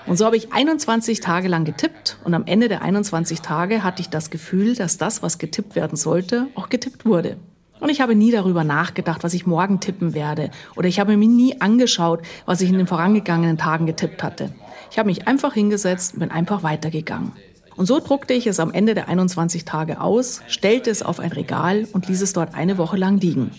Und 0.08 0.18
so 0.18 0.26
habe 0.26 0.38
ich 0.38 0.54
21 0.54 1.20
Tage 1.20 1.48
lang 1.48 1.66
getippt 1.66 2.18
und 2.24 2.34
am 2.36 2.46
Ende 2.46 2.68
der 2.68 2.84
21 2.84 3.42
Tage 3.42 3.84
hatte 3.84 4.02
ich 4.02 4.10
das 4.10 4.30
Gefühl, 4.30 4.76
dass 4.76 4.98
das, 4.98 5.24
was 5.24 5.40
getippt 5.40 5.76
werden 5.76 5.98
sollte, 5.98 6.48
auch 6.54 6.70
getippt 6.70 7.06
wurde. 7.06 7.38
Und 7.80 7.90
ich 7.90 8.02
habe 8.02 8.16
nie 8.16 8.32
darüber 8.32 8.64
nachgedacht, 8.64 9.24
was 9.24 9.34
ich 9.34 9.46
morgen 9.46 9.80
tippen 9.80 10.14
werde. 10.14 10.52
Oder 10.76 10.88
ich 10.88 11.00
habe 11.00 11.18
mir 11.18 11.28
nie 11.28 11.60
angeschaut, 11.60 12.22
was 12.46 12.62
ich 12.62 12.70
in 12.70 12.78
den 12.78 12.88
vorangegangenen 12.88 13.58
Tagen 13.58 13.86
getippt 13.86 14.24
hatte. 14.24 14.54
Ich 14.92 14.98
habe 14.98 15.08
mich 15.08 15.28
einfach 15.28 15.54
hingesetzt 15.54 16.14
und 16.14 16.20
bin 16.20 16.32
einfach 16.32 16.64
weitergegangen. 16.64 17.32
Und 17.76 17.88
so 17.88 18.00
druckte 18.00 18.34
ich 18.34 18.48
es 18.48 18.60
am 18.60 18.72
Ende 18.72 18.94
der 18.94 19.10
21 19.10 19.66
Tage 19.66 20.00
aus, 20.00 20.42
stellte 20.48 20.90
es 20.90 21.04
auf 21.04 21.20
ein 21.20 21.32
Regal 21.32 21.88
und 21.92 22.08
ließ 22.08 22.22
es 22.22 22.32
dort 22.32 22.56
eine 22.56 22.78
Woche 22.78 22.96
lang 22.96 23.20
liegen. 23.20 23.52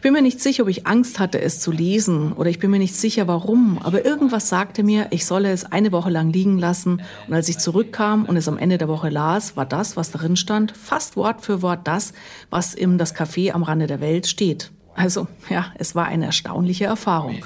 Ich 0.00 0.02
bin 0.02 0.14
mir 0.14 0.22
nicht 0.22 0.40
sicher, 0.40 0.62
ob 0.62 0.70
ich 0.70 0.86
Angst 0.86 1.18
hatte, 1.18 1.42
es 1.42 1.60
zu 1.60 1.70
lesen 1.70 2.32
oder 2.32 2.48
ich 2.48 2.58
bin 2.58 2.70
mir 2.70 2.78
nicht 2.78 2.96
sicher, 2.96 3.28
warum, 3.28 3.76
aber 3.82 4.02
irgendwas 4.02 4.48
sagte 4.48 4.82
mir, 4.82 5.08
ich 5.10 5.26
solle 5.26 5.52
es 5.52 5.70
eine 5.70 5.92
Woche 5.92 6.08
lang 6.08 6.32
liegen 6.32 6.56
lassen. 6.56 7.02
Und 7.28 7.34
als 7.34 7.50
ich 7.50 7.58
zurückkam 7.58 8.24
und 8.24 8.38
es 8.38 8.48
am 8.48 8.56
Ende 8.56 8.78
der 8.78 8.88
Woche 8.88 9.10
las, 9.10 9.58
war 9.58 9.66
das, 9.66 9.98
was 9.98 10.10
darin 10.10 10.36
stand, 10.36 10.72
fast 10.74 11.16
Wort 11.16 11.42
für 11.42 11.60
Wort 11.60 11.80
das, 11.86 12.14
was 12.48 12.72
im 12.72 12.96
Das 12.96 13.14
Café 13.14 13.52
am 13.52 13.62
Rande 13.62 13.86
der 13.86 14.00
Welt 14.00 14.26
steht. 14.26 14.70
Also 14.94 15.28
ja, 15.50 15.66
es 15.76 15.94
war 15.94 16.06
eine 16.06 16.24
erstaunliche 16.24 16.86
Erfahrung. 16.86 17.44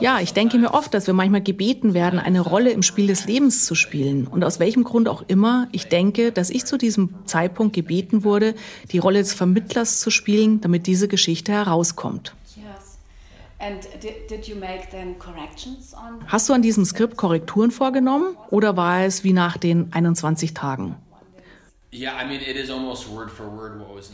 Ja, 0.00 0.18
ich 0.18 0.32
denke 0.32 0.58
mir 0.58 0.74
oft, 0.74 0.92
dass 0.92 1.06
wir 1.06 1.14
manchmal 1.14 1.42
gebeten 1.42 1.94
werden, 1.94 2.18
eine 2.18 2.40
Rolle 2.40 2.70
im 2.70 2.82
Spiel 2.82 3.06
des 3.06 3.24
Lebens 3.26 3.64
zu 3.64 3.76
spielen. 3.76 4.26
Und 4.26 4.42
aus 4.42 4.58
welchem 4.58 4.82
Grund 4.82 5.08
auch 5.08 5.22
immer, 5.28 5.68
ich 5.70 5.86
denke, 5.86 6.32
dass 6.32 6.50
ich 6.50 6.64
zu 6.64 6.76
diesem 6.76 7.14
Zeitpunkt 7.24 7.72
gebeten 7.74 8.24
wurde, 8.24 8.54
die 8.90 8.98
Rolle 8.98 9.20
des 9.20 9.32
Vermittlers 9.32 10.00
zu 10.00 10.10
spielen, 10.10 10.60
damit 10.60 10.88
diese 10.88 11.06
Geschichte 11.06 11.52
herauskommt. 11.52 12.34
Hast 16.26 16.48
du 16.48 16.52
an 16.52 16.62
diesem 16.62 16.84
Skript 16.84 17.16
Korrekturen 17.16 17.70
vorgenommen 17.70 18.36
oder 18.50 18.76
war 18.76 19.04
es 19.04 19.22
wie 19.22 19.32
nach 19.32 19.56
den 19.56 19.92
21 19.92 20.54
Tagen? 20.54 20.96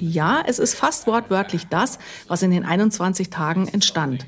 Ja, 0.00 0.42
es 0.46 0.58
ist 0.58 0.74
fast 0.74 1.06
wortwörtlich 1.06 1.66
das, 1.68 1.98
was 2.26 2.42
in 2.42 2.50
den 2.50 2.64
21 2.64 3.30
Tagen 3.30 3.68
entstand. 3.68 4.26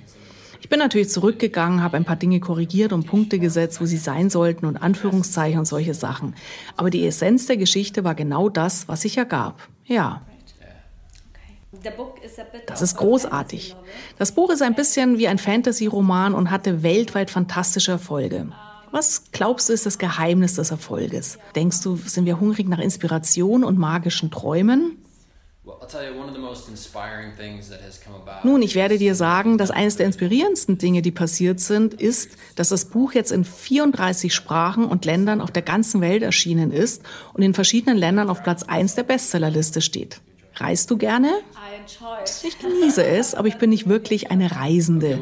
Ich 0.61 0.69
bin 0.69 0.79
natürlich 0.79 1.11
zurückgegangen, 1.11 1.83
habe 1.83 1.97
ein 1.97 2.05
paar 2.05 2.17
Dinge 2.17 2.41
korrigiert 2.41 2.93
und 2.93 3.07
Punkte 3.07 3.39
gesetzt, 3.39 3.81
wo 3.81 3.87
sie 3.87 3.97
sein 3.97 4.29
sollten 4.29 4.67
und 4.67 4.77
Anführungszeichen 4.77 5.59
und 5.59 5.67
solche 5.67 5.95
Sachen. 5.95 6.35
Aber 6.77 6.91
die 6.91 7.07
Essenz 7.07 7.47
der 7.47 7.57
Geschichte 7.57 8.05
war 8.05 8.15
genau 8.15 8.49
das, 8.49 8.89
was 8.89 9.03
sich 9.03 9.17
ergab. 9.17 9.69
Ja. 9.87 10.23
Das 12.67 12.83
ist 12.83 12.97
großartig. 12.97 13.77
Das 14.19 14.33
Buch 14.33 14.51
ist 14.51 14.63
ein 14.63 14.75
bisschen 14.75 15.19
wie 15.19 15.29
ein 15.29 15.39
Fantasy-Roman 15.39 16.35
und 16.35 16.51
hatte 16.51 16.83
weltweit 16.83 17.31
fantastische 17.31 17.93
Erfolge. 17.93 18.49
Was 18.91 19.31
glaubst 19.33 19.69
du 19.69 19.75
ist 19.75 19.85
das 19.85 19.99
Geheimnis 19.99 20.55
des 20.55 20.71
Erfolges? 20.71 21.39
Denkst 21.55 21.83
du, 21.83 21.97
sind 21.97 22.25
wir 22.25 22.41
hungrig 22.41 22.69
nach 22.69 22.79
Inspiration 22.79 23.65
und 23.65 23.79
magischen 23.79 24.31
Träumen? 24.31 24.97
Nun, 28.45 28.63
ich 28.63 28.75
werde 28.75 28.99
dir 28.99 29.15
sagen, 29.15 29.59
dass 29.59 29.71
eines 29.71 29.97
der 29.97 30.07
inspirierendsten 30.07 30.79
Dinge, 30.79 31.03
die 31.03 31.11
passiert 31.11 31.61
sind, 31.61 31.95
ist, 31.95 32.31
dass 32.57 32.71
das 32.71 32.87
Buch 32.87 33.13
jetzt 33.13 33.33
in 33.33 33.45
34 33.45 34.35
Sprachen 34.35 34.87
und 34.87 35.05
Ländern 35.05 35.41
auf 35.41 35.51
der 35.51 35.63
ganzen 35.63 36.01
Welt 36.01 36.23
erschienen 36.23 36.73
ist 36.73 37.03
und 37.35 37.43
in 37.43 37.55
verschiedenen 37.55 37.99
Ländern 37.99 38.31
auf 38.31 38.43
Platz 38.43 38.63
1 38.63 38.95
der 38.95 39.03
Bestsellerliste 39.03 39.81
steht. 39.81 40.21
Reist 40.61 40.91
du 40.91 40.97
gerne? 40.97 41.31
Ich 42.45 42.59
genieße 42.59 43.05
es, 43.05 43.35
aber 43.35 43.49
ich 43.49 43.59
bin 43.59 43.71
nicht 43.71 43.89
wirklich 43.89 44.31
eine 44.31 44.51
Reisende. 44.57 45.21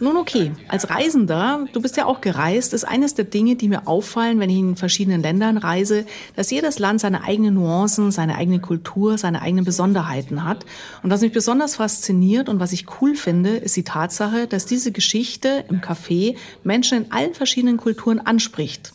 Nun 0.00 0.16
okay, 0.16 0.52
als 0.68 0.88
Reisender, 0.88 1.66
du 1.72 1.82
bist 1.82 1.96
ja 1.96 2.06
auch 2.06 2.20
gereist, 2.20 2.72
ist 2.72 2.84
eines 2.84 3.14
der 3.14 3.26
Dinge, 3.26 3.56
die 3.56 3.68
mir 3.68 3.86
auffallen, 3.86 4.40
wenn 4.40 4.50
ich 4.50 4.58
in 4.58 4.76
verschiedenen 4.76 5.22
Ländern 5.22 5.58
reise, 5.58 6.06
dass 6.36 6.50
jedes 6.50 6.78
Land 6.78 7.00
seine 7.00 7.24
eigenen 7.24 7.54
Nuancen, 7.54 8.10
seine 8.10 8.36
eigene 8.36 8.60
Kultur, 8.60 9.18
seine 9.18 9.42
eigenen 9.42 9.64
Besonderheiten 9.64 10.44
hat. 10.44 10.64
Und 11.02 11.10
was 11.10 11.20
mich 11.20 11.32
besonders 11.32 11.76
fasziniert 11.76 12.48
und 12.48 12.60
was 12.60 12.72
ich 12.72 12.86
cool 13.00 13.14
finde, 13.14 13.56
ist 13.56 13.76
die 13.76 13.84
Tatsache, 13.84 14.46
dass 14.46 14.64
diese 14.64 14.90
Geschichte 14.90 15.64
im 15.68 15.80
Café 15.80 16.36
Menschen 16.64 17.04
in 17.04 17.12
allen 17.12 17.34
verschiedenen 17.34 17.76
Kulturen 17.76 18.20
anspricht. 18.20 18.92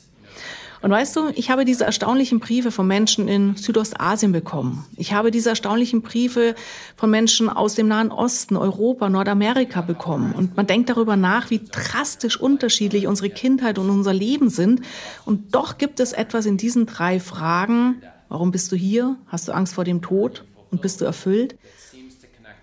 Und 0.83 0.91
weißt 0.91 1.15
du, 1.15 1.29
ich 1.35 1.49
habe 1.49 1.63
diese 1.63 1.85
erstaunlichen 1.85 2.41
Briefe 2.41 2.69
von 2.69 2.85
Menschen 2.85 3.29
in 3.29 3.55
Südostasien 3.55 4.33
bekommen. 4.33 4.85
Ich 4.97 5.13
habe 5.13 5.31
diese 5.31 5.47
erstaunlichen 5.47 6.01
Briefe 6.01 6.55
von 6.97 7.09
Menschen 7.09 7.47
aus 7.47 7.75
dem 7.75 7.87
Nahen 7.87 8.11
Osten, 8.11 8.57
Europa, 8.57 9.09
Nordamerika 9.09 9.79
bekommen. 9.79 10.33
Und 10.35 10.57
man 10.57 10.67
denkt 10.67 10.89
darüber 10.89 11.15
nach, 11.15 11.49
wie 11.49 11.61
drastisch 11.63 12.37
unterschiedlich 12.37 13.07
unsere 13.07 13.29
Kindheit 13.29 13.79
und 13.79 13.89
unser 13.89 14.13
Leben 14.13 14.49
sind. 14.49 14.81
Und 15.23 15.55
doch 15.55 15.77
gibt 15.77 16.01
es 16.01 16.11
etwas 16.11 16.45
in 16.45 16.57
diesen 16.57 16.85
drei 16.85 17.21
Fragen. 17.21 18.01
Warum 18.27 18.51
bist 18.51 18.69
du 18.73 18.75
hier? 18.75 19.15
Hast 19.27 19.47
du 19.47 19.53
Angst 19.53 19.75
vor 19.75 19.85
dem 19.85 20.01
Tod? 20.01 20.43
Und 20.69 20.81
bist 20.81 20.99
du 20.99 21.05
erfüllt? 21.05 21.55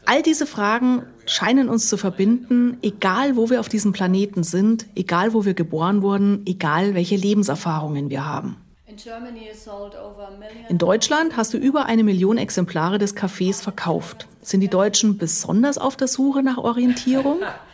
All 0.04 0.22
diese 0.22 0.44
Fragen 0.44 1.04
scheinen 1.30 1.68
uns 1.68 1.88
zu 1.88 1.96
verbinden, 1.96 2.78
egal 2.82 3.37
wo 3.37 3.50
wir 3.50 3.60
auf 3.60 3.68
diesem 3.68 3.92
Planeten 3.92 4.42
sind, 4.42 4.87
egal 4.94 5.32
wo 5.32 5.44
wir 5.44 5.54
geboren 5.54 6.02
wurden, 6.02 6.42
egal 6.44 6.94
welche 6.94 7.16
Lebenserfahrungen 7.16 8.10
wir 8.10 8.26
haben. 8.26 8.56
In 10.68 10.78
Deutschland 10.78 11.37
hast 11.37 11.54
du 11.54 11.58
über 11.58 11.87
eine 11.87 12.02
Million 12.02 12.37
Exemplare 12.37 12.99
des 12.99 13.16
Cafés 13.16 13.62
verkauft. 13.62 14.26
Sind 14.42 14.60
die 14.60 14.68
Deutschen 14.68 15.16
besonders 15.16 15.78
auf 15.78 15.96
der 15.96 16.08
Suche 16.08 16.42
nach 16.42 16.58
Orientierung? 16.58 17.38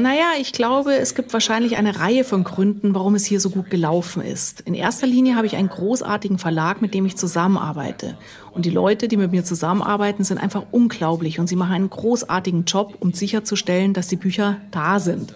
Naja, 0.00 0.24
ich 0.40 0.52
glaube, 0.52 0.94
es 0.94 1.14
gibt 1.14 1.34
wahrscheinlich 1.34 1.76
eine 1.76 2.00
Reihe 2.00 2.24
von 2.24 2.44
Gründen, 2.44 2.94
warum 2.94 3.14
es 3.14 3.26
hier 3.26 3.40
so 3.40 3.50
gut 3.50 3.68
gelaufen 3.68 4.22
ist. 4.22 4.62
In 4.62 4.72
erster 4.72 5.06
Linie 5.06 5.36
habe 5.36 5.46
ich 5.46 5.54
einen 5.54 5.68
großartigen 5.68 6.38
Verlag, 6.38 6.80
mit 6.80 6.94
dem 6.94 7.04
ich 7.04 7.18
zusammenarbeite. 7.18 8.16
Und 8.52 8.64
die 8.64 8.70
Leute, 8.70 9.06
die 9.06 9.18
mit 9.18 9.32
mir 9.32 9.44
zusammenarbeiten, 9.44 10.24
sind 10.24 10.38
einfach 10.38 10.64
unglaublich 10.70 11.38
und 11.38 11.46
sie 11.46 11.56
machen 11.56 11.74
einen 11.74 11.90
großartigen 11.90 12.64
Job, 12.64 12.96
um 13.00 13.12
sicherzustellen, 13.12 13.92
dass 13.92 14.08
die 14.08 14.16
Bücher 14.16 14.56
da 14.70 14.98
sind. 14.98 15.34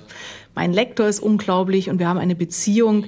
Mein 0.54 0.72
Lektor 0.72 1.06
ist 1.06 1.20
unglaublich 1.20 1.90
und 1.90 1.98
wir 1.98 2.08
haben 2.08 2.18
eine 2.18 2.34
Beziehung 2.34 3.04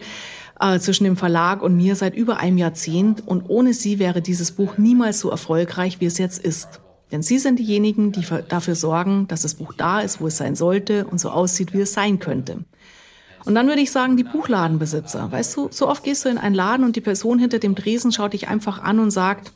äh, 0.61 0.79
zwischen 0.81 1.05
dem 1.05 1.17
Verlag 1.17 1.63
und 1.63 1.79
mir 1.79 1.97
seit 1.97 2.15
über 2.15 2.37
einem 2.37 2.59
Jahrzehnt 2.59 3.27
und 3.27 3.49
ohne 3.49 3.73
sie 3.73 3.99
wäre 3.99 4.21
dieses 4.21 4.53
Buch 4.53 4.77
niemals 4.77 5.19
so 5.19 5.31
erfolgreich, 5.31 5.99
wie 6.01 6.07
es 6.07 6.19
jetzt 6.19 6.45
ist. 6.45 6.81
Denn 7.13 7.23
Sie 7.23 7.39
sind 7.39 7.59
diejenigen, 7.59 8.13
die 8.13 8.25
dafür 8.49 8.75
sorgen, 8.75 9.27
dass 9.29 9.43
das 9.43 9.55
Buch 9.55 9.73
da 9.77 10.01
ist, 10.01 10.21
wo 10.21 10.29
es 10.29 10.37
sein 10.37 10.55
sollte 10.55 11.07
und 11.07 11.19
so 11.21 11.31
aussieht, 11.31 11.73
wie 11.73 11.81
es 11.81 11.93
sein 11.93 12.19
könnte. 12.19 12.59
Und 13.45 13.55
dann 13.55 13.67
würde 13.69 13.81
ich 13.81 13.91
sagen, 13.91 14.17
die 14.17 14.25
Buchladenbesitzer. 14.25 15.33
Weißt 15.33 15.57
du, 15.57 15.69
so 15.71 15.89
oft 15.89 16.05
gehst 16.05 16.25
du 16.25 16.29
in 16.29 16.39
einen 16.39 16.55
Laden 16.55 16.85
und 16.85 16.97
die 16.97 17.01
Person 17.01 17.39
hinter 17.39 17.59
dem 17.59 17.75
Dresen 17.75 18.13
schaut 18.13 18.33
dich 18.33 18.49
einfach 18.49 18.83
an 18.83 18.99
und 18.99 19.11
sagt, 19.11 19.53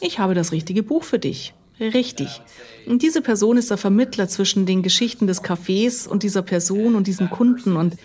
ich 0.00 0.18
habe 0.18 0.34
das 0.34 0.50
richtige 0.52 0.82
Buch 0.82 1.04
für 1.04 1.18
dich. 1.18 1.54
Richtig. 1.78 2.40
Und 2.86 3.02
diese 3.02 3.22
Person 3.22 3.56
ist 3.56 3.70
der 3.70 3.76
Vermittler 3.76 4.28
zwischen 4.28 4.66
den 4.66 4.82
Geschichten 4.82 5.26
des 5.26 5.42
Cafés 5.42 6.06
und 6.06 6.22
dieser 6.22 6.42
Person 6.42 6.94
und 6.94 7.06
diesem 7.06 7.30
Kunden. 7.30 7.76
Und 7.76 7.96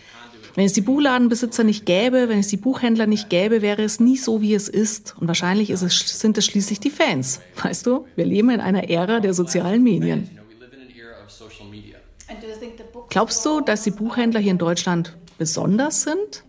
wenn 0.57 0.65
es 0.65 0.73
die 0.73 0.81
Buchladenbesitzer 0.81 1.63
nicht 1.63 1.85
gäbe, 1.85 2.29
wenn 2.29 2.39
es 2.39 2.47
die 2.47 2.57
Buchhändler 2.57 3.05
nicht 3.05 3.29
gäbe, 3.29 3.61
wäre 3.61 3.83
es 3.83 3.99
nie 3.99 4.17
so, 4.17 4.41
wie 4.41 4.55
es 4.55 4.67
ist. 4.67 5.13
Und 5.19 5.27
wahrscheinlich 5.27 5.69
ist 5.69 5.83
es, 5.83 6.19
sind 6.19 6.35
es 6.35 6.47
schließlich 6.47 6.79
die 6.79 6.89
Fans. 6.89 7.41
Weißt 7.61 7.85
du, 7.85 8.07
wir 8.15 8.25
leben 8.25 8.49
in 8.49 8.59
einer 8.59 8.89
Ära 8.89 9.19
der 9.19 9.35
sozialen 9.35 9.83
Medien. 9.83 10.27
Glaubst 13.09 13.45
du, 13.45 13.61
dass 13.61 13.83
die 13.83 13.91
Buchhändler 13.91 14.39
hier 14.39 14.49
in 14.49 14.57
Deutschland 14.57 15.15
besonders 15.37 16.01
sind? 16.01 16.43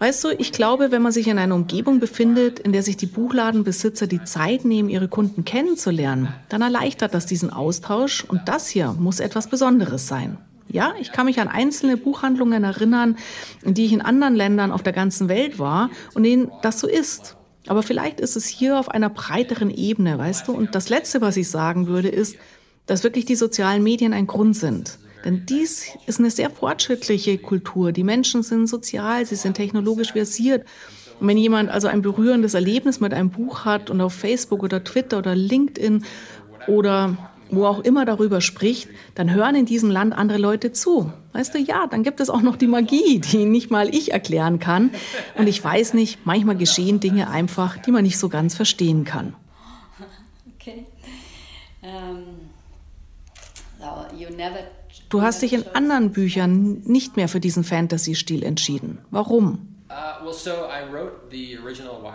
Weißt 0.00 0.24
du, 0.24 0.28
ich 0.28 0.52
glaube, 0.52 0.90
wenn 0.90 1.00
man 1.00 1.12
sich 1.12 1.26
in 1.26 1.38
einer 1.38 1.54
Umgebung 1.54 2.00
befindet, 2.00 2.58
in 2.58 2.72
der 2.72 2.82
sich 2.82 2.98
die 2.98 3.06
Buchladenbesitzer 3.06 4.06
die 4.06 4.22
Zeit 4.24 4.66
nehmen, 4.66 4.90
ihre 4.90 5.08
Kunden 5.08 5.46
kennenzulernen, 5.46 6.34
dann 6.50 6.60
erleichtert 6.60 7.14
das 7.14 7.24
diesen 7.24 7.48
Austausch 7.48 8.24
und 8.24 8.42
das 8.44 8.68
hier 8.68 8.92
muss 8.92 9.20
etwas 9.20 9.48
Besonderes 9.48 10.06
sein. 10.06 10.36
Ja, 10.74 10.92
ich 11.00 11.12
kann 11.12 11.26
mich 11.26 11.38
an 11.38 11.46
einzelne 11.46 11.96
Buchhandlungen 11.96 12.64
erinnern, 12.64 13.16
in 13.62 13.74
die 13.74 13.84
ich 13.84 13.92
in 13.92 14.00
anderen 14.00 14.34
Ländern 14.34 14.72
auf 14.72 14.82
der 14.82 14.92
ganzen 14.92 15.28
Welt 15.28 15.60
war 15.60 15.88
und 16.14 16.24
denen 16.24 16.50
das 16.62 16.80
so 16.80 16.88
ist. 16.88 17.36
Aber 17.68 17.84
vielleicht 17.84 18.18
ist 18.18 18.34
es 18.34 18.46
hier 18.46 18.76
auf 18.76 18.88
einer 18.88 19.08
breiteren 19.08 19.70
Ebene, 19.70 20.18
weißt 20.18 20.48
du? 20.48 20.52
Und 20.52 20.74
das 20.74 20.88
Letzte, 20.88 21.20
was 21.20 21.36
ich 21.36 21.48
sagen 21.48 21.86
würde, 21.86 22.08
ist, 22.08 22.38
dass 22.86 23.04
wirklich 23.04 23.24
die 23.24 23.36
sozialen 23.36 23.84
Medien 23.84 24.12
ein 24.12 24.26
Grund 24.26 24.56
sind. 24.56 24.98
Denn 25.24 25.46
dies 25.46 25.90
ist 26.06 26.18
eine 26.18 26.32
sehr 26.32 26.50
fortschrittliche 26.50 27.38
Kultur. 27.38 27.92
Die 27.92 28.02
Menschen 28.02 28.42
sind 28.42 28.66
sozial, 28.66 29.24
sie 29.26 29.36
sind 29.36 29.54
technologisch 29.54 30.10
versiert. 30.10 30.66
Und 31.20 31.28
wenn 31.28 31.38
jemand 31.38 31.70
also 31.70 31.86
ein 31.86 32.02
berührendes 32.02 32.54
Erlebnis 32.54 32.98
mit 32.98 33.14
einem 33.14 33.30
Buch 33.30 33.64
hat 33.64 33.90
und 33.90 34.00
auf 34.00 34.12
Facebook 34.12 34.64
oder 34.64 34.82
Twitter 34.82 35.18
oder 35.18 35.36
LinkedIn 35.36 36.04
oder 36.66 37.16
wo 37.56 37.66
auch 37.66 37.80
immer 37.80 38.04
darüber 38.04 38.40
spricht, 38.40 38.88
dann 39.14 39.32
hören 39.32 39.54
in 39.54 39.66
diesem 39.66 39.90
Land 39.90 40.14
andere 40.14 40.38
Leute 40.38 40.72
zu. 40.72 41.12
Weißt 41.32 41.54
du, 41.54 41.58
ja, 41.58 41.86
dann 41.86 42.02
gibt 42.02 42.20
es 42.20 42.30
auch 42.30 42.42
noch 42.42 42.56
die 42.56 42.66
Magie, 42.66 43.18
die 43.18 43.44
nicht 43.44 43.70
mal 43.70 43.94
ich 43.94 44.12
erklären 44.12 44.58
kann. 44.58 44.90
Und 45.36 45.48
ich 45.48 45.62
weiß 45.62 45.94
nicht, 45.94 46.24
manchmal 46.24 46.56
geschehen 46.56 47.00
Dinge 47.00 47.28
einfach, 47.28 47.76
die 47.78 47.90
man 47.90 48.04
nicht 48.04 48.18
so 48.18 48.28
ganz 48.28 48.54
verstehen 48.54 49.04
kann. 49.04 49.34
Okay. 50.56 50.86
Um, 51.82 52.24
so 53.78 54.06
du 55.10 55.22
hast 55.22 55.42
dich 55.42 55.52
in 55.52 55.64
anderen 55.74 56.12
Büchern 56.12 56.80
nicht 56.84 57.16
mehr 57.16 57.28
für 57.28 57.40
diesen 57.40 57.64
Fantasy-Stil 57.64 58.42
entschieden. 58.42 58.98
Warum? 59.10 59.73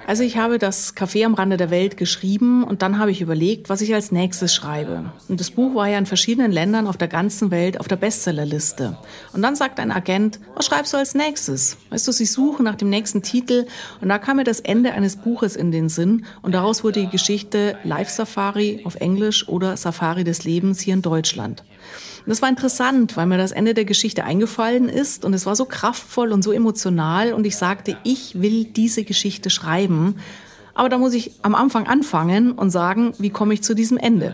Also 0.05 0.24
ich 0.24 0.36
habe 0.36 0.57
das 0.57 0.98
Café 0.98 1.25
am 1.25 1.33
Rande 1.33 1.55
der 1.55 1.69
Welt 1.69 1.95
geschrieben 1.95 2.65
und 2.65 2.81
dann 2.81 3.00
habe 3.00 3.12
ich 3.12 3.21
überlegt, 3.21 3.69
was 3.69 3.79
ich 3.79 3.93
als 3.93 4.12
nächstes 4.12 4.53
schreibe. 4.53 5.13
Und 5.29 5.39
das 5.39 5.51
Buch 5.51 5.75
war 5.75 5.88
ja 5.88 5.98
in 5.98 6.05
verschiedenen 6.05 6.51
Ländern 6.51 6.88
auf 6.88 6.98
der 6.98 7.07
ganzen 7.07 7.51
Welt 7.51 7.79
auf 7.79 7.88
der 7.88 7.95
Bestsellerliste. 7.95 8.98
Und 9.31 9.41
dann 9.41 9.55
sagt 9.55 9.79
ein 9.79 9.91
Agent, 9.91 10.41
was 10.55 10.65
schreibst 10.65 10.91
du 10.91 10.98
als 10.98 11.15
nächstes? 11.15 11.77
Weißt 11.89 12.05
du, 12.05 12.12
sie 12.12 12.25
suchen 12.25 12.65
nach 12.65 12.75
dem 12.75 12.89
nächsten 12.89 13.21
Titel 13.21 13.65
und 14.01 14.09
da 14.09 14.17
kam 14.17 14.38
mir 14.38 14.43
das 14.43 14.59
Ende 14.59 14.91
eines 14.91 15.15
Buches 15.15 15.55
in 15.55 15.71
den 15.71 15.88
Sinn 15.88 16.25
und 16.41 16.53
daraus 16.53 16.83
wurde 16.83 17.00
die 17.00 17.09
Geschichte 17.09 17.77
Life 17.86 18.12
Safari 18.12 18.81
auf 18.83 18.95
Englisch 18.95 19.48
oder 19.48 19.77
Safari 19.77 20.25
des 20.25 20.43
Lebens 20.43 20.81
hier 20.81 20.95
in 20.95 21.01
Deutschland. 21.01 21.63
Und 22.25 22.29
das 22.29 22.41
war 22.41 22.50
interessant, 22.50 23.17
weil 23.17 23.25
mir 23.25 23.38
das 23.38 23.51
Ende 23.51 23.74
der 23.74 23.86
Geschichte 23.86 24.24
eingefallen 24.24 24.89
ist 24.89 25.25
und 25.25 25.33
es 25.33 25.45
war 25.45 25.55
so 25.55 25.65
kraftvoll 25.65 26.31
und 26.31 26.43
so 26.43 26.51
emotional 26.51 27.33
und 27.33 27.48
ich 27.48 27.57
sagte, 27.70 27.98
ich 28.04 28.42
will 28.42 28.64
diese 28.64 29.04
Geschichte 29.04 29.52
schreiben. 29.52 30.16
Aber 30.74 30.90
da 30.90 30.98
muss 30.98 31.14
ich 31.14 31.34
am 31.44 31.54
Anfang 31.54 31.86
anfangen 31.86 32.54
und 32.54 32.72
sagen, 32.72 33.14
wie 33.20 33.30
komme 33.30 33.54
ich 33.54 33.62
zu 33.62 33.76
diesem 33.76 33.98
Ende? 33.98 34.34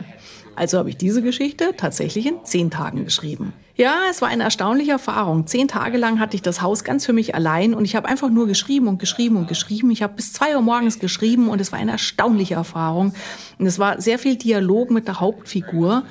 Also 0.55 0.77
habe 0.77 0.89
ich 0.89 0.95
diese 0.95 1.21
Geschichte 1.21 1.73
tatsächlich 1.75 2.25
in 2.27 2.35
zehn 2.45 2.71
Tagen 2.71 3.03
geschrieben. 3.03 3.51
Ja, 3.75 4.03
es 4.09 4.21
war 4.21 4.29
eine 4.29 4.43
erstaunliche 4.43 4.91
Erfahrung. 4.91 5.47
Zehn 5.47 5.67
Tage 5.67 5.97
lang 5.97 6.21
hatte 6.21 6.37
ich 6.37 6.43
das 6.43 6.61
Haus 6.61 6.85
ganz 6.85 7.05
für 7.05 7.11
mich 7.11 7.35
allein 7.35 7.73
und 7.73 7.83
ich 7.83 7.97
habe 7.97 8.07
einfach 8.07 8.29
nur 8.29 8.47
geschrieben 8.47 8.87
und 8.87 8.99
geschrieben 8.99 9.35
und 9.35 9.49
geschrieben. 9.49 9.91
Ich 9.91 10.01
habe 10.01 10.13
bis 10.13 10.31
zwei 10.31 10.55
Uhr 10.55 10.61
morgens 10.61 10.99
geschrieben 10.99 11.49
und 11.49 11.59
es 11.59 11.73
war 11.73 11.79
eine 11.79 11.91
erstaunliche 11.91 12.53
Erfahrung. 12.53 13.13
Und 13.59 13.65
es 13.65 13.79
war 13.79 13.99
sehr 13.99 14.17
viel 14.17 14.37
Dialog 14.37 14.91
mit 14.91 15.09
der 15.09 15.19
Hauptfigur. 15.19 16.03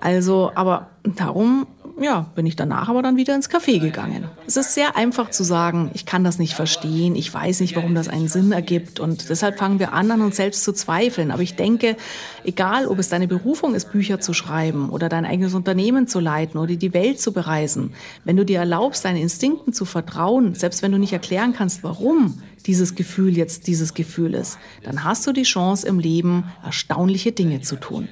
Also, 0.00 0.50
aber 0.56 0.88
darum, 1.04 1.68
ja, 2.00 2.32
bin 2.34 2.44
ich 2.44 2.56
danach 2.56 2.88
aber 2.88 3.02
dann 3.02 3.16
wieder 3.16 3.34
ins 3.34 3.48
Café 3.48 3.78
gegangen. 3.78 4.24
Es 4.46 4.56
ist 4.56 4.74
sehr 4.74 4.96
einfach 4.96 5.30
zu 5.30 5.44
sagen, 5.44 5.90
ich 5.94 6.06
kann 6.06 6.24
das 6.24 6.38
nicht 6.38 6.54
verstehen, 6.54 7.14
ich 7.14 7.32
weiß 7.32 7.60
nicht, 7.60 7.76
warum 7.76 7.94
das 7.94 8.08
einen 8.08 8.28
Sinn 8.28 8.50
ergibt 8.50 8.98
und 8.98 9.28
deshalb 9.28 9.58
fangen 9.58 9.78
wir 9.78 9.92
an, 9.92 10.10
an 10.10 10.20
uns 10.20 10.36
selbst 10.36 10.64
zu 10.64 10.72
zweifeln. 10.72 11.30
Aber 11.30 11.42
ich 11.42 11.54
denke, 11.54 11.96
egal, 12.42 12.86
ob 12.88 12.98
es 12.98 13.08
deine 13.08 13.28
Berufung 13.28 13.74
ist, 13.74 13.92
Bücher 13.92 14.18
zu 14.18 14.32
schreiben 14.32 14.90
oder 14.90 15.08
dein 15.08 15.24
eigenes 15.24 15.54
Unternehmen 15.54 16.08
zu 16.08 16.18
leiten 16.18 16.58
oder 16.58 16.74
die 16.74 16.94
Welt 16.94 17.20
zu 17.20 17.32
bereisen, 17.32 17.94
wenn 18.24 18.36
du 18.36 18.44
dir 18.44 18.58
erlaubst, 18.58 19.04
deinen 19.04 19.18
Instinkten 19.18 19.72
zu 19.72 19.84
vertrauen, 19.84 20.54
selbst 20.54 20.82
wenn 20.82 20.92
du 20.92 20.98
nicht 20.98 21.12
erklären 21.12 21.52
kannst, 21.52 21.84
warum 21.84 22.42
dieses 22.66 22.94
Gefühl 22.94 23.36
jetzt 23.36 23.66
dieses 23.66 23.94
Gefühl 23.94 24.34
ist, 24.34 24.58
dann 24.82 25.04
hast 25.04 25.26
du 25.26 25.32
die 25.32 25.42
Chance 25.42 25.86
im 25.86 25.98
Leben, 25.98 26.44
erstaunliche 26.64 27.32
Dinge 27.32 27.60
zu 27.60 27.76
tun. 27.76 28.08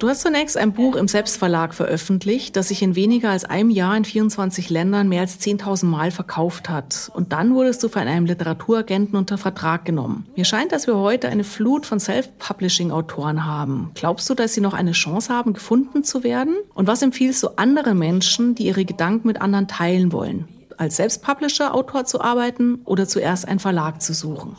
Du 0.00 0.08
hast 0.08 0.22
zunächst 0.22 0.56
ein 0.56 0.72
Buch 0.72 0.96
im 0.96 1.06
Selbstverlag 1.06 1.72
veröffentlicht, 1.72 2.56
das 2.56 2.66
sich 2.66 2.82
in 2.82 2.96
weniger 2.96 3.30
als 3.30 3.44
einem 3.44 3.70
Jahr 3.70 3.96
in 3.96 4.04
24 4.04 4.70
Ländern 4.70 5.08
mehr 5.08 5.20
als 5.20 5.38
10.000 5.38 5.86
Mal 5.86 6.10
verkauft 6.10 6.68
hat. 6.68 7.12
Und 7.14 7.32
dann 7.32 7.54
wurdest 7.54 7.80
du 7.84 7.88
von 7.88 8.02
einem 8.02 8.26
Literaturagenten 8.26 9.16
unter 9.16 9.38
Vertrag 9.38 9.84
genommen. 9.84 10.26
Mir 10.34 10.44
scheint, 10.44 10.72
dass 10.72 10.88
wir 10.88 10.96
heute 10.96 11.28
eine 11.28 11.44
Flut 11.44 11.86
von 11.86 12.00
Self-Publishing-Autoren 12.00 13.44
haben. 13.44 13.92
Glaubst 13.94 14.28
du, 14.28 14.34
dass 14.34 14.52
sie 14.52 14.60
noch 14.60 14.74
eine 14.74 14.90
Chance 14.90 15.32
haben, 15.32 15.52
gefunden 15.52 16.02
zu 16.02 16.24
werden? 16.24 16.56
Und 16.74 16.88
was 16.88 17.02
empfiehlst 17.02 17.40
du 17.44 17.50
anderen 17.50 18.00
Menschen, 18.00 18.56
die 18.56 18.66
ihre 18.66 18.84
Gedanken 18.84 19.28
mit 19.28 19.40
anderen 19.40 19.68
teilen 19.68 20.10
wollen? 20.10 20.48
Als 20.76 20.96
Selbstpublisher-Autor 20.96 22.04
zu 22.04 22.20
arbeiten 22.20 22.80
oder 22.84 23.06
zuerst 23.06 23.46
einen 23.46 23.60
Verlag 23.60 24.02
zu 24.02 24.12
suchen? 24.12 24.56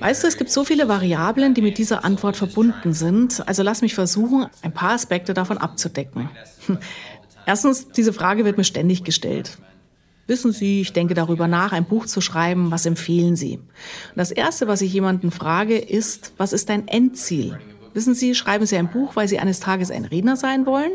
Weißt 0.00 0.22
du, 0.22 0.28
es 0.28 0.36
gibt 0.36 0.50
so 0.50 0.64
viele 0.64 0.88
Variablen, 0.88 1.54
die 1.54 1.62
mit 1.62 1.78
dieser 1.78 2.04
Antwort 2.04 2.36
verbunden 2.36 2.92
sind. 2.92 3.46
Also 3.46 3.62
lass 3.62 3.82
mich 3.82 3.94
versuchen, 3.94 4.46
ein 4.62 4.72
paar 4.72 4.92
Aspekte 4.92 5.34
davon 5.34 5.58
abzudecken. 5.58 6.28
Erstens, 7.46 7.88
diese 7.88 8.12
Frage 8.12 8.44
wird 8.44 8.56
mir 8.56 8.64
ständig 8.64 9.04
gestellt. 9.04 9.58
Wissen 10.28 10.52
Sie, 10.52 10.80
ich 10.80 10.92
denke 10.92 11.14
darüber 11.14 11.48
nach, 11.48 11.72
ein 11.72 11.84
Buch 11.84 12.06
zu 12.06 12.20
schreiben. 12.20 12.70
Was 12.70 12.86
empfehlen 12.86 13.34
Sie? 13.34 13.56
Und 13.56 14.16
das 14.16 14.30
Erste, 14.30 14.68
was 14.68 14.80
ich 14.80 14.92
jemanden 14.92 15.30
frage, 15.32 15.76
ist, 15.76 16.32
was 16.36 16.52
ist 16.52 16.68
dein 16.68 16.86
Endziel? 16.86 17.58
Wissen 17.92 18.14
Sie, 18.14 18.34
schreiben 18.34 18.64
Sie 18.64 18.76
ein 18.76 18.90
Buch, 18.90 19.16
weil 19.16 19.28
Sie 19.28 19.38
eines 19.38 19.60
Tages 19.60 19.90
ein 19.90 20.04
Redner 20.04 20.36
sein 20.36 20.64
wollen? 20.64 20.92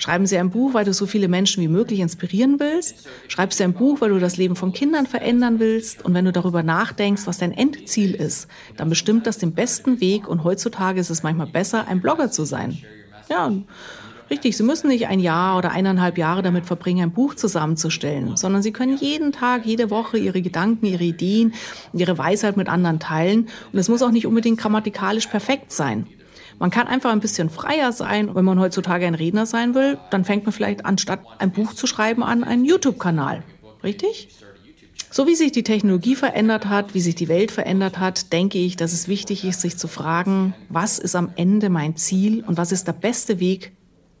Schreiben 0.00 0.26
Sie 0.26 0.38
ein 0.38 0.48
Buch, 0.48 0.72
weil 0.72 0.86
du 0.86 0.94
so 0.94 1.04
viele 1.04 1.28
Menschen 1.28 1.62
wie 1.62 1.68
möglich 1.68 2.00
inspirieren 2.00 2.58
willst? 2.58 3.06
Schreibst 3.28 3.60
du 3.60 3.64
ein 3.64 3.74
Buch, 3.74 4.00
weil 4.00 4.08
du 4.08 4.18
das 4.18 4.38
Leben 4.38 4.56
von 4.56 4.72
Kindern 4.72 5.06
verändern 5.06 5.60
willst? 5.60 6.02
Und 6.04 6.14
wenn 6.14 6.24
du 6.24 6.32
darüber 6.32 6.62
nachdenkst, 6.62 7.26
was 7.26 7.36
dein 7.36 7.52
Endziel 7.52 8.14
ist, 8.14 8.48
dann 8.78 8.88
bestimmt 8.88 9.26
das 9.26 9.36
den 9.36 9.52
besten 9.52 10.00
Weg. 10.00 10.26
Und 10.26 10.42
heutzutage 10.42 10.98
ist 10.98 11.10
es 11.10 11.22
manchmal 11.22 11.48
besser, 11.48 11.86
ein 11.86 12.00
Blogger 12.00 12.30
zu 12.30 12.46
sein. 12.46 12.78
Ja, 13.28 13.52
Richtig, 14.30 14.56
Sie 14.56 14.62
müssen 14.62 14.86
nicht 14.86 15.08
ein 15.08 15.18
Jahr 15.18 15.58
oder 15.58 15.72
eineinhalb 15.72 16.16
Jahre 16.16 16.40
damit 16.42 16.64
verbringen, 16.64 17.02
ein 17.02 17.10
Buch 17.10 17.34
zusammenzustellen, 17.34 18.36
sondern 18.36 18.62
Sie 18.62 18.70
können 18.70 18.96
jeden 18.96 19.32
Tag, 19.32 19.66
jede 19.66 19.90
Woche 19.90 20.18
Ihre 20.18 20.40
Gedanken, 20.40 20.86
Ihre 20.86 21.02
Ideen, 21.02 21.52
Ihre 21.92 22.16
Weisheit 22.16 22.56
mit 22.56 22.68
anderen 22.68 23.00
teilen. 23.00 23.48
Und 23.72 23.78
es 23.80 23.88
muss 23.88 24.02
auch 24.02 24.12
nicht 24.12 24.28
unbedingt 24.28 24.60
grammatikalisch 24.60 25.26
perfekt 25.26 25.72
sein. 25.72 26.06
Man 26.60 26.70
kann 26.70 26.88
einfach 26.88 27.10
ein 27.10 27.20
bisschen 27.20 27.48
freier 27.48 27.90
sein. 27.90 28.34
Wenn 28.34 28.44
man 28.44 28.60
heutzutage 28.60 29.06
ein 29.06 29.14
Redner 29.14 29.46
sein 29.46 29.74
will, 29.74 29.98
dann 30.10 30.26
fängt 30.26 30.44
man 30.44 30.52
vielleicht 30.52 30.84
anstatt 30.84 31.20
ein 31.38 31.52
Buch 31.52 31.72
zu 31.72 31.86
schreiben 31.86 32.22
an 32.22 32.44
einen 32.44 32.66
YouTube-Kanal. 32.66 33.42
Richtig? 33.82 34.28
So 35.10 35.26
wie 35.26 35.34
sich 35.34 35.52
die 35.52 35.62
Technologie 35.62 36.14
verändert 36.14 36.66
hat, 36.66 36.92
wie 36.92 37.00
sich 37.00 37.14
die 37.14 37.28
Welt 37.28 37.50
verändert 37.50 37.98
hat, 37.98 38.34
denke 38.34 38.58
ich, 38.58 38.76
dass 38.76 38.92
es 38.92 39.08
wichtig 39.08 39.42
ist, 39.42 39.62
sich 39.62 39.78
zu 39.78 39.88
fragen, 39.88 40.54
was 40.68 40.98
ist 40.98 41.16
am 41.16 41.32
Ende 41.34 41.70
mein 41.70 41.96
Ziel 41.96 42.44
und 42.46 42.58
was 42.58 42.72
ist 42.72 42.86
der 42.86 42.92
beste 42.92 43.40
Weg, 43.40 43.72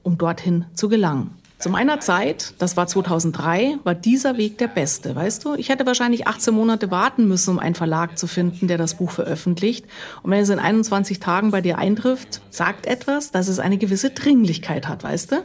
um 0.02 0.16
dorthin 0.16 0.64
zu 0.72 0.88
gelangen. 0.88 1.39
Zu 1.60 1.68
meiner 1.68 2.00
Zeit, 2.00 2.54
das 2.58 2.78
war 2.78 2.86
2003, 2.86 3.80
war 3.84 3.94
dieser 3.94 4.38
Weg 4.38 4.56
der 4.56 4.66
beste, 4.66 5.14
weißt 5.14 5.44
du? 5.44 5.54
Ich 5.56 5.68
hätte 5.68 5.84
wahrscheinlich 5.84 6.26
18 6.26 6.54
Monate 6.54 6.90
warten 6.90 7.28
müssen, 7.28 7.50
um 7.50 7.58
einen 7.58 7.74
Verlag 7.74 8.16
zu 8.16 8.26
finden, 8.26 8.66
der 8.66 8.78
das 8.78 8.94
Buch 8.94 9.10
veröffentlicht. 9.10 9.84
Und 10.22 10.30
wenn 10.30 10.40
es 10.40 10.48
in 10.48 10.58
21 10.58 11.20
Tagen 11.20 11.50
bei 11.50 11.60
dir 11.60 11.76
eintrifft, 11.76 12.40
sagt 12.48 12.86
etwas, 12.86 13.30
dass 13.30 13.48
es 13.48 13.58
eine 13.58 13.76
gewisse 13.76 14.08
Dringlichkeit 14.08 14.88
hat, 14.88 15.04
weißt 15.04 15.32
du? 15.32 15.36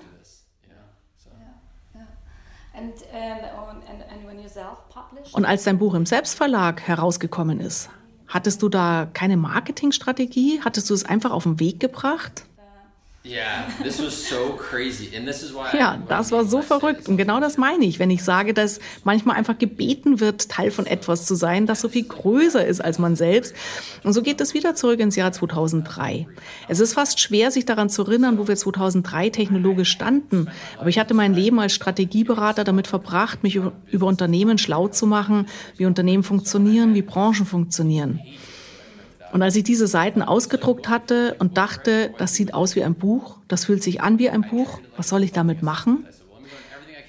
Und 5.34 5.44
als 5.44 5.64
dein 5.66 5.80
Buch 5.80 5.96
im 5.96 6.06
Selbstverlag 6.06 6.82
herausgekommen 6.82 7.60
ist, 7.60 7.90
hattest 8.28 8.62
du 8.62 8.70
da 8.70 9.10
keine 9.12 9.36
Marketingstrategie? 9.36 10.62
Hattest 10.64 10.90
du 10.90 10.94
es 10.94 11.04
einfach 11.04 11.32
auf 11.32 11.44
den 11.44 11.60
Weg 11.60 11.82
gebracht? 11.82 12.46
Ja, 15.78 16.00
das 16.08 16.32
war 16.32 16.46
so 16.46 16.62
verrückt. 16.62 17.10
Und 17.10 17.18
genau 17.18 17.40
das 17.40 17.58
meine 17.58 17.84
ich, 17.84 17.98
wenn 17.98 18.12
ich 18.12 18.24
sage, 18.24 18.54
dass 18.54 18.80
manchmal 19.04 19.36
einfach 19.36 19.58
gebeten 19.58 20.20
wird, 20.20 20.48
Teil 20.48 20.70
von 20.70 20.86
etwas 20.86 21.26
zu 21.26 21.34
sein, 21.34 21.66
das 21.66 21.82
so 21.82 21.90
viel 21.90 22.04
größer 22.04 22.64
ist 22.64 22.82
als 22.82 23.00
man 23.00 23.16
selbst. 23.16 23.56
Und 24.04 24.14
so 24.14 24.22
geht 24.22 24.42
es 24.42 24.54
wieder 24.54 24.76
zurück 24.76 25.00
ins 25.00 25.16
Jahr 25.16 25.32
2003. 25.32 26.28
Es 26.68 26.80
ist 26.80 26.94
fast 26.94 27.20
schwer, 27.20 27.50
sich 27.50 27.66
daran 27.66 27.90
zu 27.90 28.04
erinnern, 28.04 28.38
wo 28.38 28.48
wir 28.48 28.56
2003 28.56 29.32
technologisch 29.32 29.90
standen. 29.90 30.48
Aber 30.78 30.90
ich 30.90 31.00
hatte 31.00 31.16
mein 31.16 31.34
Leben 31.34 31.60
als 31.60 31.74
Strategieberater 31.74 32.64
damit 32.64 32.86
verbracht, 32.86 33.42
mich 33.42 33.56
über 33.56 34.06
Unternehmen 34.06 34.60
schlau 34.60 34.88
zu 34.88 35.08
machen, 35.08 35.48
wie 35.78 35.88
Unternehmen 35.88 36.22
funktionieren, 36.22 36.94
wie 36.94 37.02
Branchen 37.02 37.48
funktionieren. 37.48 38.20
Und 39.36 39.44
als 39.44 39.58
ich 39.58 39.66
diese 39.66 39.86
Seiten 39.86 40.22
ausgedruckt 40.22 40.88
hatte 40.88 41.36
und 41.40 41.58
dachte, 41.58 42.14
das 42.18 42.36
sieht 42.36 42.54
aus 42.54 42.78
wie 42.78 42.86
ein 42.86 42.94
Buch, 42.94 43.36
das 43.50 43.66
fühlt 43.66 43.84
sich 43.84 44.00
an 44.00 44.18
wie 44.18 44.30
ein 44.30 44.44
Buch, 44.44 44.80
was 44.96 45.10
soll 45.10 45.24
ich 45.24 45.34
damit 45.34 45.62
machen? 45.62 46.06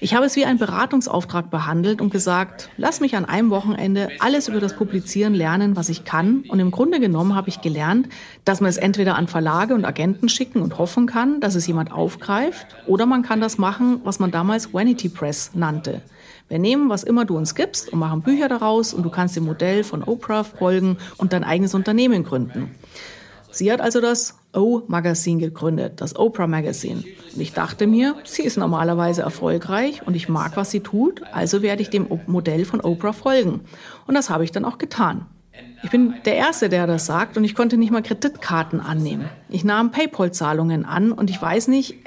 Ich 0.01 0.13
habe 0.13 0.25
es 0.25 0.35
wie 0.35 0.43
einen 0.43 0.59
Beratungsauftrag 0.59 1.49
behandelt 1.49 2.01
und 2.01 2.09
gesagt, 2.09 2.69
lass 2.75 2.99
mich 2.99 3.15
an 3.15 3.23
einem 3.23 3.49
Wochenende 3.49 4.09
alles 4.19 4.49
über 4.49 4.59
das 4.59 4.75
Publizieren 4.75 5.35
lernen, 5.35 5.77
was 5.77 5.87
ich 5.87 6.03
kann. 6.03 6.43
Und 6.49 6.59
im 6.59 6.69
Grunde 6.69 6.99
genommen 6.99 7.33
habe 7.33 7.47
ich 7.47 7.61
gelernt, 7.61 8.09
dass 8.43 8.59
man 8.59 8.69
es 8.69 8.75
entweder 8.75 9.15
an 9.15 9.29
Verlage 9.29 9.73
und 9.73 9.85
Agenten 9.85 10.27
schicken 10.27 10.61
und 10.61 10.77
hoffen 10.77 11.07
kann, 11.07 11.39
dass 11.39 11.55
es 11.55 11.65
jemand 11.65 11.93
aufgreift, 11.93 12.67
oder 12.87 13.05
man 13.05 13.23
kann 13.23 13.39
das 13.39 13.57
machen, 13.57 14.01
was 14.03 14.19
man 14.19 14.31
damals 14.31 14.73
Vanity 14.73 15.07
Press 15.07 15.51
nannte. 15.53 16.01
Wir 16.49 16.59
nehmen, 16.59 16.89
was 16.89 17.03
immer 17.03 17.25
du 17.25 17.35
uns 17.35 17.55
gibst 17.55 17.91
und 17.91 17.99
machen 17.99 18.21
Bücher 18.21 18.47
daraus 18.47 18.93
und 18.93 19.03
du 19.03 19.09
kannst 19.09 19.35
dem 19.35 19.45
Modell 19.45 19.83
von 19.83 20.03
Oprah 20.03 20.43
folgen 20.43 20.97
und 21.17 21.33
dein 21.33 21.43
eigenes 21.43 21.73
Unternehmen 21.73 22.23
gründen. 22.23 22.71
Sie 23.51 23.71
hat 23.71 23.81
also 23.81 24.01
das 24.01 24.37
O-Magazin 24.53 25.39
gegründet, 25.39 25.99
das 25.99 26.15
Oprah 26.15 26.47
Magazine. 26.47 27.03
Und 27.33 27.41
ich 27.41 27.53
dachte 27.53 27.87
mir, 27.87 28.15
sie 28.23 28.43
ist 28.43 28.57
normalerweise 28.57 29.23
erfolgreich 29.23 30.05
und 30.05 30.15
ich 30.15 30.29
mag, 30.29 30.55
was 30.55 30.71
sie 30.71 30.81
tut, 30.81 31.21
also 31.33 31.61
werde 31.61 31.81
ich 31.81 31.89
dem 31.89 32.07
Modell 32.27 32.65
von 32.65 32.81
Oprah 32.81 33.13
folgen. 33.13 33.61
Und 34.05 34.13
das 34.13 34.29
habe 34.29 34.43
ich 34.43 34.51
dann 34.51 34.63
auch 34.63 34.77
getan. 34.77 35.25
Ich 35.83 35.91
bin 35.91 36.15
der 36.25 36.35
Erste, 36.35 36.69
der 36.69 36.87
das 36.87 37.05
sagt 37.05 37.37
und 37.37 37.43
ich 37.43 37.53
konnte 37.53 37.77
nicht 37.77 37.91
mal 37.91 38.01
Kreditkarten 38.01 38.79
annehmen. 38.79 39.29
Ich 39.49 39.63
nahm 39.63 39.91
PayPal-Zahlungen 39.91 40.85
an 40.85 41.11
und 41.11 41.29
ich 41.29 41.41
weiß 41.41 41.67
nicht, 41.67 41.97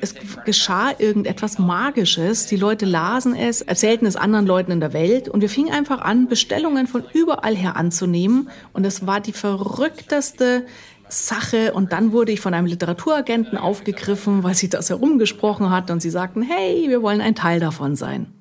es 0.00 0.14
geschah 0.44 0.90
irgendetwas 0.98 1.58
Magisches. 1.58 2.46
Die 2.46 2.56
Leute 2.56 2.86
lasen 2.86 3.34
es, 3.34 3.62
erzählten 3.62 4.06
es 4.06 4.16
anderen 4.16 4.46
Leuten 4.46 4.72
in 4.72 4.80
der 4.80 4.92
Welt 4.92 5.28
und 5.28 5.40
wir 5.40 5.48
fingen 5.48 5.72
einfach 5.72 6.00
an, 6.00 6.28
Bestellungen 6.28 6.86
von 6.86 7.04
überall 7.12 7.54
her 7.54 7.76
anzunehmen 7.76 8.50
und 8.72 8.84
es 8.84 9.06
war 9.06 9.20
die 9.20 9.32
verrückteste 9.32 10.66
Sache 11.12 11.72
und 11.72 11.92
dann 11.92 12.12
wurde 12.12 12.32
ich 12.32 12.40
von 12.40 12.54
einem 12.54 12.66
Literaturagenten 12.66 13.58
aufgegriffen, 13.58 14.42
weil 14.42 14.54
sie 14.54 14.68
das 14.68 14.90
herumgesprochen 14.90 15.70
hat 15.70 15.90
und 15.90 16.00
sie 16.00 16.10
sagten, 16.10 16.42
hey, 16.42 16.88
wir 16.88 17.02
wollen 17.02 17.20
ein 17.20 17.34
Teil 17.34 17.60
davon 17.60 17.96
sein. 17.96 18.32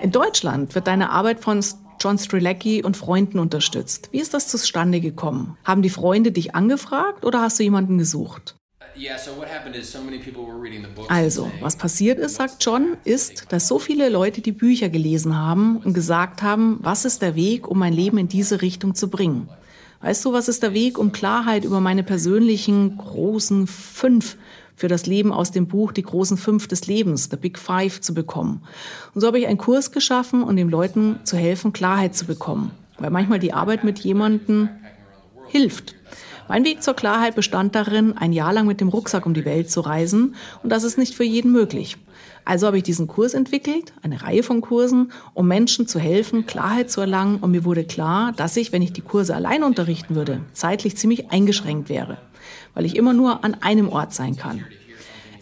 In 0.00 0.10
Deutschland 0.12 0.74
wird 0.74 0.86
deine 0.86 1.10
Arbeit 1.10 1.40
von 1.40 1.62
John 2.02 2.18
Strilecki 2.18 2.82
und 2.82 2.96
Freunden 2.96 3.38
unterstützt. 3.38 4.08
Wie 4.10 4.18
ist 4.18 4.34
das 4.34 4.48
zustande 4.48 5.00
gekommen? 5.00 5.56
Haben 5.62 5.82
die 5.82 5.90
Freunde 5.90 6.32
dich 6.32 6.56
angefragt 6.56 7.24
oder 7.24 7.40
hast 7.40 7.60
du 7.60 7.62
jemanden 7.62 7.96
gesucht? 7.96 8.56
Also, 11.08 11.50
was 11.60 11.76
passiert 11.76 12.18
ist, 12.18 12.34
sagt 12.34 12.56
John, 12.60 12.96
ist, 13.04 13.46
dass 13.50 13.68
so 13.68 13.78
viele 13.78 14.08
Leute 14.08 14.40
die 14.40 14.52
Bücher 14.52 14.88
gelesen 14.88 15.38
haben 15.38 15.76
und 15.78 15.94
gesagt 15.94 16.42
haben, 16.42 16.78
was 16.82 17.04
ist 17.04 17.22
der 17.22 17.36
Weg, 17.36 17.68
um 17.68 17.78
mein 17.78 17.92
Leben 17.92 18.18
in 18.18 18.28
diese 18.28 18.60
Richtung 18.62 18.94
zu 18.96 19.08
bringen? 19.08 19.48
Weißt 20.00 20.24
du, 20.24 20.32
was 20.32 20.48
ist 20.48 20.64
der 20.64 20.74
Weg, 20.74 20.98
um 20.98 21.12
Klarheit 21.12 21.64
über 21.64 21.80
meine 21.80 22.02
persönlichen 22.02 22.96
großen 22.98 23.68
fünf 23.68 24.36
für 24.76 24.88
das 24.88 25.06
Leben 25.06 25.32
aus 25.32 25.50
dem 25.50 25.66
Buch 25.66 25.92
Die 25.92 26.02
großen 26.02 26.36
fünf 26.36 26.68
des 26.68 26.86
Lebens, 26.86 27.28
The 27.30 27.36
Big 27.36 27.58
Five, 27.58 28.00
zu 28.00 28.14
bekommen? 28.14 28.62
Und 29.14 29.20
so 29.20 29.26
habe 29.26 29.38
ich 29.38 29.46
einen 29.46 29.58
Kurs 29.58 29.92
geschaffen, 29.92 30.42
um 30.42 30.56
den 30.56 30.68
Leuten 30.68 31.20
zu 31.24 31.36
helfen, 31.36 31.72
Klarheit 31.72 32.14
zu 32.14 32.26
bekommen. 32.26 32.72
Weil 32.98 33.10
manchmal 33.10 33.38
die 33.38 33.52
Arbeit 33.52 33.84
mit 33.84 33.98
jemandem 34.00 34.68
hilft. 35.48 35.94
Mein 36.48 36.64
Weg 36.64 36.82
zur 36.82 36.94
Klarheit 36.94 37.34
bestand 37.34 37.74
darin, 37.74 38.16
ein 38.16 38.32
Jahr 38.32 38.52
lang 38.52 38.66
mit 38.66 38.80
dem 38.80 38.88
Rucksack 38.88 39.26
um 39.26 39.34
die 39.34 39.44
Welt 39.44 39.70
zu 39.70 39.80
reisen. 39.80 40.34
Und 40.62 40.70
das 40.70 40.84
ist 40.84 40.98
nicht 40.98 41.14
für 41.14 41.24
jeden 41.24 41.52
möglich. 41.52 41.96
Also 42.44 42.66
habe 42.66 42.78
ich 42.78 42.82
diesen 42.82 43.06
Kurs 43.06 43.34
entwickelt, 43.34 43.92
eine 44.02 44.22
Reihe 44.22 44.42
von 44.42 44.60
Kursen, 44.60 45.12
um 45.32 45.46
Menschen 45.46 45.86
zu 45.86 46.00
helfen, 46.00 46.44
Klarheit 46.44 46.90
zu 46.90 47.00
erlangen. 47.00 47.38
Und 47.38 47.52
mir 47.52 47.64
wurde 47.64 47.84
klar, 47.84 48.32
dass 48.32 48.56
ich, 48.56 48.72
wenn 48.72 48.82
ich 48.82 48.92
die 48.92 49.00
Kurse 49.00 49.34
allein 49.34 49.62
unterrichten 49.62 50.16
würde, 50.16 50.40
zeitlich 50.52 50.96
ziemlich 50.96 51.30
eingeschränkt 51.30 51.88
wäre, 51.88 52.18
weil 52.74 52.84
ich 52.84 52.96
immer 52.96 53.12
nur 53.12 53.44
an 53.44 53.56
einem 53.60 53.88
Ort 53.88 54.12
sein 54.12 54.36
kann. 54.36 54.64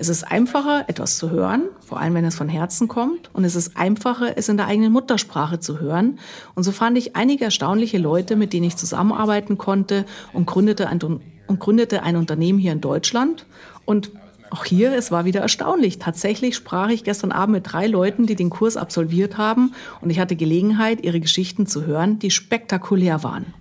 Es 0.00 0.08
ist 0.08 0.24
einfacher, 0.24 0.88
etwas 0.88 1.18
zu 1.18 1.28
hören, 1.28 1.64
vor 1.86 2.00
allem 2.00 2.14
wenn 2.14 2.24
es 2.24 2.34
von 2.34 2.48
Herzen 2.48 2.88
kommt. 2.88 3.28
Und 3.34 3.44
es 3.44 3.54
ist 3.54 3.76
einfacher, 3.76 4.38
es 4.38 4.48
in 4.48 4.56
der 4.56 4.66
eigenen 4.66 4.92
Muttersprache 4.92 5.60
zu 5.60 5.78
hören. 5.78 6.18
Und 6.54 6.62
so 6.62 6.72
fand 6.72 6.96
ich 6.96 7.16
einige 7.16 7.44
erstaunliche 7.44 7.98
Leute, 7.98 8.34
mit 8.34 8.54
denen 8.54 8.64
ich 8.64 8.76
zusammenarbeiten 8.76 9.58
konnte 9.58 10.06
und 10.32 10.46
gründete 10.46 10.88
ein, 10.88 11.00
und 11.46 11.60
gründete 11.60 12.02
ein 12.02 12.16
Unternehmen 12.16 12.58
hier 12.58 12.72
in 12.72 12.80
Deutschland. 12.80 13.44
Und 13.84 14.10
auch 14.48 14.64
hier, 14.64 14.94
es 14.94 15.12
war 15.12 15.26
wieder 15.26 15.40
erstaunlich. 15.40 15.98
Tatsächlich 15.98 16.56
sprach 16.56 16.88
ich 16.88 17.04
gestern 17.04 17.30
Abend 17.30 17.56
mit 17.56 17.70
drei 17.70 17.86
Leuten, 17.86 18.24
die 18.24 18.36
den 18.36 18.48
Kurs 18.48 18.78
absolviert 18.78 19.36
haben. 19.36 19.74
Und 20.00 20.08
ich 20.08 20.18
hatte 20.18 20.34
Gelegenheit, 20.34 21.04
ihre 21.04 21.20
Geschichten 21.20 21.66
zu 21.66 21.84
hören, 21.84 22.18
die 22.18 22.30
spektakulär 22.30 23.22
waren. 23.22 23.52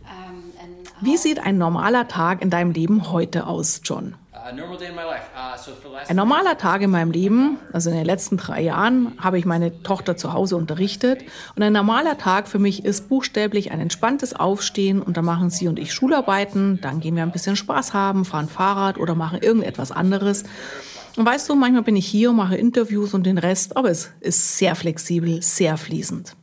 Wie 1.02 1.16
sieht 1.16 1.40
ein 1.40 1.58
normaler 1.58 2.10
Tag 2.10 2.42
in 2.42 2.50
deinem 2.50 2.72
Leben 2.72 3.12
heute 3.12 3.48
aus, 3.48 3.82
John? 3.86 4.16
Uh, 4.34 4.50
ein 6.08 6.16
normaler 6.16 6.58
Tag 6.58 6.82
in 6.82 6.90
meinem 6.90 7.12
Leben, 7.12 7.58
also 7.72 7.90
in 7.90 7.96
den 7.96 8.06
letzten 8.06 8.36
drei 8.38 8.62
Jahren, 8.62 9.14
habe 9.20 9.38
ich 9.38 9.46
meine 9.46 9.82
Tochter 9.84 10.18
zu 10.18 10.34
Hause 10.34 10.58
unterrichtet. 10.58 11.24
Und 11.56 11.64
ein 11.64 11.72
normaler 11.74 12.18
Tag 12.18 12.48
für 12.48 12.60
mich 12.60 12.84
ist 12.84 13.08
buchstäblich 13.08 13.72
ein 13.72 13.80
entspanntes 13.80 14.34
Aufstehen 14.34 15.02
und 15.02 15.16
dann 15.16 15.26
machen 15.26 15.50
sie 15.50 15.68
und 15.68 15.80
ich 15.80 15.94
Schularbeiten. 15.94 16.80
Dann 16.82 17.00
gehen 17.00 17.16
wir 17.16 17.24
ein 17.24 17.32
bisschen 17.32 17.56
Spaß 17.56 17.94
haben, 17.94 18.26
fahren 18.26 18.50
Fahrrad 18.50 18.98
oder 18.98 19.16
machen 19.16 19.40
irgendetwas 19.42 19.92
anderes. 19.92 20.44
Und 21.16 21.26
weißt 21.26 21.48
du, 21.48 21.56
manchmal 21.56 21.84
bin 21.84 21.96
ich 21.96 22.08
hier 22.08 22.32
und 22.32 22.38
mache 22.38 22.56
Interviews 22.56 23.14
und 23.14 23.26
den 23.26 23.38
Rest, 23.38 23.78
aber 23.78 23.90
es 23.90 24.12
ist 24.20 24.58
sehr 24.58 24.76
flexibel, 24.76 25.42
sehr 25.42 25.78
fließend. 25.78 26.36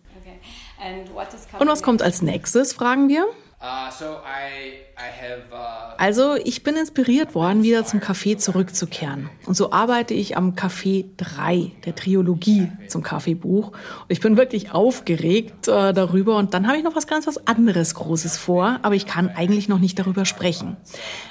Und 1.59 1.69
was 1.69 1.83
kommt 1.83 2.03
als 2.03 2.23
nächstes, 2.23 2.73
fragen 2.73 3.09
wir? 3.09 3.27
Uh, 3.59 3.89
uh, 3.89 5.55
also 5.97 6.37
ich 6.45 6.63
bin 6.63 6.77
inspiriert 6.77 7.35
worden, 7.35 7.63
wieder 7.63 7.87
zum 7.87 8.01
Café 8.01 8.37
zurückzukehren. 8.37 9.31
Und 9.47 9.57
so 9.57 9.73
arbeite 9.73 10.13
ich 10.13 10.37
am 10.37 10.55
Café 10.55 11.07
3 11.17 11.73
der 11.87 11.95
Triologie 11.95 12.71
zum 12.89 13.03
Kaffeebuch. 13.03 13.69
Und 13.69 14.11
ich 14.11 14.21
bin 14.21 14.37
wirklich 14.37 14.73
aufgeregt 14.73 15.69
äh, 15.69 15.95
darüber. 15.95 16.37
Und 16.37 16.53
dann 16.53 16.67
habe 16.67 16.77
ich 16.77 16.85
noch 16.85 16.95
was 16.95 17.07
ganz 17.07 17.27
was 17.27 17.47
anderes 17.47 17.95
Großes 17.95 18.37
vor, 18.37 18.79
aber 18.83 18.95
ich 18.95 19.07
kann 19.07 19.31
eigentlich 19.31 19.69
noch 19.69 19.79
nicht 19.79 19.99
darüber 19.99 20.27
sprechen. 20.27 20.77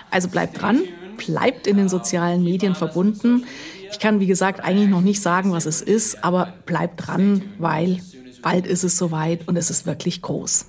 Also 0.10 0.28
bleibt 0.28 0.60
dran, 0.60 0.82
bleibt 1.18 1.68
in 1.68 1.78
den 1.78 1.90
sozialen 1.90 2.44
Medien 2.44 2.74
verbunden. 2.74 3.46
Ich 3.92 4.00
kann, 4.00 4.20
wie 4.20 4.28
gesagt, 4.28 4.62
eigentlich 4.62 4.90
noch 4.90 5.02
nicht 5.02 5.22
sagen, 5.22 5.52
was 5.52 5.68
es 5.68 5.80
ist, 5.80 6.24
aber 6.24 6.54
bleibt 6.66 7.06
dran, 7.06 7.44
weil 7.60 8.00
bald 8.42 8.66
ist 8.66 8.84
es 8.84 8.98
soweit 8.98 9.48
und 9.48 9.58
es 9.58 9.70
ist 9.70 9.86
wirklich 9.86 10.24
groß. 10.24 10.66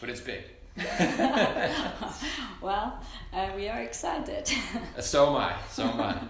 But 0.00 0.10
it's 0.10 0.20
big. 0.20 0.49
well, 2.60 2.92
uh, 3.32 3.48
we 3.56 3.68
are 3.70 3.82
excited. 3.82 4.50
so 4.98 5.26
am 5.26 5.36
I, 5.36 5.52
so 5.70 5.82
am 5.82 6.00
I. 6.00 6.14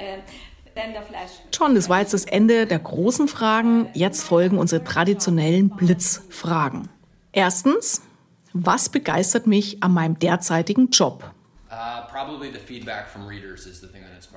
Ähm, 0.00 0.22
John, 1.52 1.74
das 1.74 1.88
war 1.88 1.98
jetzt 2.00 2.14
das 2.14 2.24
Ende 2.24 2.66
der 2.66 2.78
großen 2.78 3.26
Fragen. 3.26 3.88
Jetzt 3.94 4.22
folgen 4.22 4.58
unsere 4.58 4.84
traditionellen 4.84 5.70
Blitzfragen. 5.70 6.88
Erstens, 7.32 8.02
was 8.52 8.88
begeistert 8.88 9.48
mich 9.48 9.82
an 9.82 9.92
meinem 9.92 10.18
derzeitigen 10.18 10.90
Job? 10.90 11.32
Uh, 11.70 11.74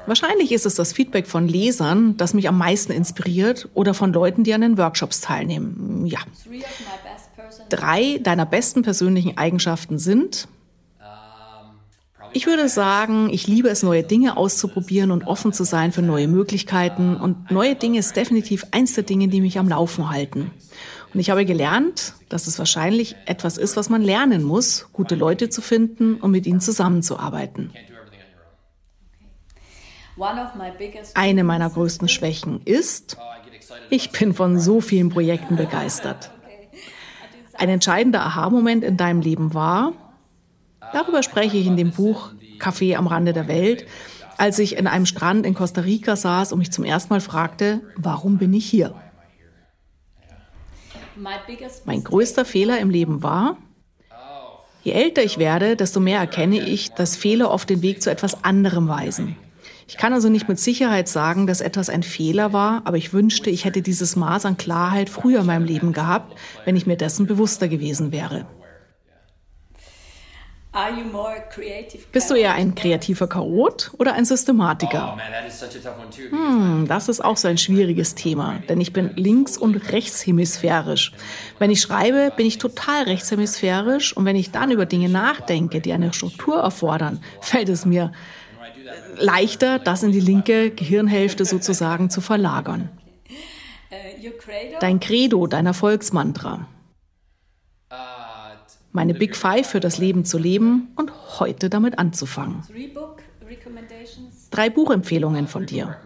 Wahrscheinlich 0.05 0.51
ist 0.51 0.65
es 0.65 0.75
das 0.75 0.93
Feedback 0.93 1.27
von 1.27 1.47
Lesern, 1.47 2.17
das 2.17 2.33
mich 2.33 2.47
am 2.49 2.57
meisten 2.57 2.91
inspiriert 2.91 3.69
oder 3.73 3.93
von 3.93 4.11
Leuten, 4.11 4.43
die 4.43 4.53
an 4.53 4.61
den 4.61 4.77
Workshops 4.77 5.21
teilnehmen. 5.21 6.05
Ja. 6.05 6.19
Drei 7.69 8.19
deiner 8.21 8.45
besten 8.45 8.81
persönlichen 8.81 9.37
Eigenschaften 9.37 9.99
sind, 9.99 10.47
ich 12.33 12.47
würde 12.47 12.69
sagen, 12.69 13.29
ich 13.29 13.47
liebe 13.47 13.67
es, 13.67 13.83
neue 13.83 14.03
Dinge 14.03 14.37
auszuprobieren 14.37 15.11
und 15.11 15.25
offen 15.25 15.51
zu 15.51 15.65
sein 15.65 15.91
für 15.91 16.01
neue 16.01 16.29
Möglichkeiten. 16.29 17.17
Und 17.17 17.51
neue 17.51 17.75
Dinge 17.75 17.99
ist 17.99 18.15
definitiv 18.15 18.65
eins 18.71 18.93
der 18.93 19.03
Dinge, 19.03 19.27
die 19.27 19.41
mich 19.41 19.59
am 19.59 19.67
Laufen 19.67 20.09
halten. 20.09 20.51
Und 21.13 21.19
ich 21.19 21.29
habe 21.29 21.43
gelernt, 21.43 22.13
dass 22.29 22.47
es 22.47 22.57
wahrscheinlich 22.57 23.17
etwas 23.25 23.57
ist, 23.57 23.75
was 23.75 23.89
man 23.89 24.01
lernen 24.01 24.43
muss, 24.43 24.87
gute 24.93 25.15
Leute 25.15 25.49
zu 25.49 25.61
finden 25.61 26.15
und 26.15 26.31
mit 26.31 26.45
ihnen 26.47 26.61
zusammenzuarbeiten. 26.61 27.73
Eine 31.15 31.43
meiner 31.43 31.69
größten 31.69 32.07
Schwächen 32.07 32.61
ist, 32.63 33.17
ich 33.89 34.11
bin 34.11 34.33
von 34.33 34.57
so 34.57 34.79
vielen 34.79 35.09
Projekten 35.09 35.57
begeistert. 35.57 36.31
Ein 37.53 37.69
entscheidender 37.69 38.21
Aha-Moment 38.21 38.83
in 38.83 38.97
deinem 38.97 39.21
Leben 39.21 39.53
war, 39.53 39.93
darüber 40.93 41.23
spreche 41.23 41.57
ich 41.57 41.67
in 41.67 41.77
dem 41.77 41.91
Buch 41.91 42.31
Café 42.59 42.95
am 42.95 43.07
Rande 43.07 43.33
der 43.33 43.47
Welt, 43.47 43.85
als 44.37 44.57
ich 44.59 44.77
in 44.77 44.87
einem 44.87 45.05
Strand 45.05 45.45
in 45.45 45.53
Costa 45.53 45.81
Rica 45.81 46.15
saß 46.15 46.51
und 46.51 46.59
mich 46.59 46.71
zum 46.71 46.83
ersten 46.83 47.13
Mal 47.13 47.21
fragte, 47.21 47.81
warum 47.95 48.37
bin 48.37 48.53
ich 48.53 48.65
hier? 48.65 48.95
Mein 51.85 52.03
größter 52.03 52.45
Fehler 52.45 52.79
im 52.79 52.89
Leben 52.89 53.21
war, 53.21 53.57
je 54.83 54.93
älter 54.93 55.23
ich 55.23 55.37
werde, 55.37 55.75
desto 55.75 55.99
mehr 55.99 56.19
erkenne 56.19 56.59
ich, 56.59 56.91
dass 56.91 57.15
Fehler 57.15 57.51
oft 57.51 57.69
den 57.69 57.81
Weg 57.81 58.01
zu 58.01 58.09
etwas 58.09 58.43
anderem 58.43 58.87
weisen. 58.87 59.35
Ich 59.91 59.97
kann 59.97 60.13
also 60.13 60.29
nicht 60.29 60.47
mit 60.47 60.57
Sicherheit 60.57 61.09
sagen, 61.09 61.47
dass 61.47 61.59
etwas 61.59 61.89
ein 61.89 62.01
Fehler 62.01 62.53
war, 62.53 62.83
aber 62.85 62.95
ich 62.95 63.11
wünschte, 63.11 63.49
ich 63.49 63.65
hätte 63.65 63.81
dieses 63.81 64.15
Maß 64.15 64.45
an 64.45 64.55
Klarheit 64.55 65.09
früher 65.09 65.41
in 65.41 65.45
meinem 65.45 65.65
Leben 65.65 65.91
gehabt, 65.91 66.33
wenn 66.63 66.77
ich 66.77 66.87
mir 66.87 66.95
dessen 66.95 67.27
bewusster 67.27 67.67
gewesen 67.67 68.13
wäre. 68.13 68.45
Bist 72.13 72.31
du 72.31 72.35
eher 72.35 72.53
ein 72.53 72.73
kreativer 72.73 73.27
Chaot 73.27 73.91
oder 73.97 74.13
ein 74.13 74.23
Systematiker? 74.23 75.17
Oh, 75.17 76.31
hm, 76.31 76.85
das 76.87 77.09
ist 77.09 77.19
auch 77.19 77.35
so 77.35 77.49
ein 77.49 77.57
schwieriges 77.57 78.15
Thema, 78.15 78.63
denn 78.69 78.79
ich 78.79 78.93
bin 78.93 79.11
links- 79.17 79.57
und 79.57 79.75
rechtshemisphärisch. 79.91 81.11
Wenn 81.59 81.69
ich 81.69 81.81
schreibe, 81.81 82.31
bin 82.37 82.45
ich 82.45 82.57
total 82.59 83.03
rechtshemisphärisch 83.03 84.15
und 84.15 84.23
wenn 84.23 84.37
ich 84.37 84.51
dann 84.51 84.71
über 84.71 84.85
Dinge 84.85 85.09
nachdenke, 85.09 85.81
die 85.81 85.91
eine 85.91 86.13
Struktur 86.13 86.61
erfordern, 86.61 87.21
fällt 87.41 87.67
es 87.67 87.85
mir 87.85 88.13
leichter, 89.17 89.79
das 89.79 90.03
in 90.03 90.11
die 90.11 90.19
linke 90.19 90.71
Gehirnhälfte 90.71 91.45
sozusagen 91.45 92.09
zu 92.09 92.21
verlagern. 92.21 92.89
Dein 94.79 94.99
Credo, 94.99 95.47
dein 95.47 95.65
Erfolgsmantra 95.65 96.67
meine 98.91 99.13
Big 99.13 99.35
Five 99.35 99.67
für 99.67 99.79
das 99.79 99.97
Leben 99.97 100.25
zu 100.25 100.37
leben 100.37 100.89
und 100.95 101.39
heute 101.39 101.69
damit 101.69 101.97
anzufangen. 101.97 102.63
Drei 104.49 104.69
Buchempfehlungen 104.69 105.47
von 105.47 105.65
dir. 105.65 105.97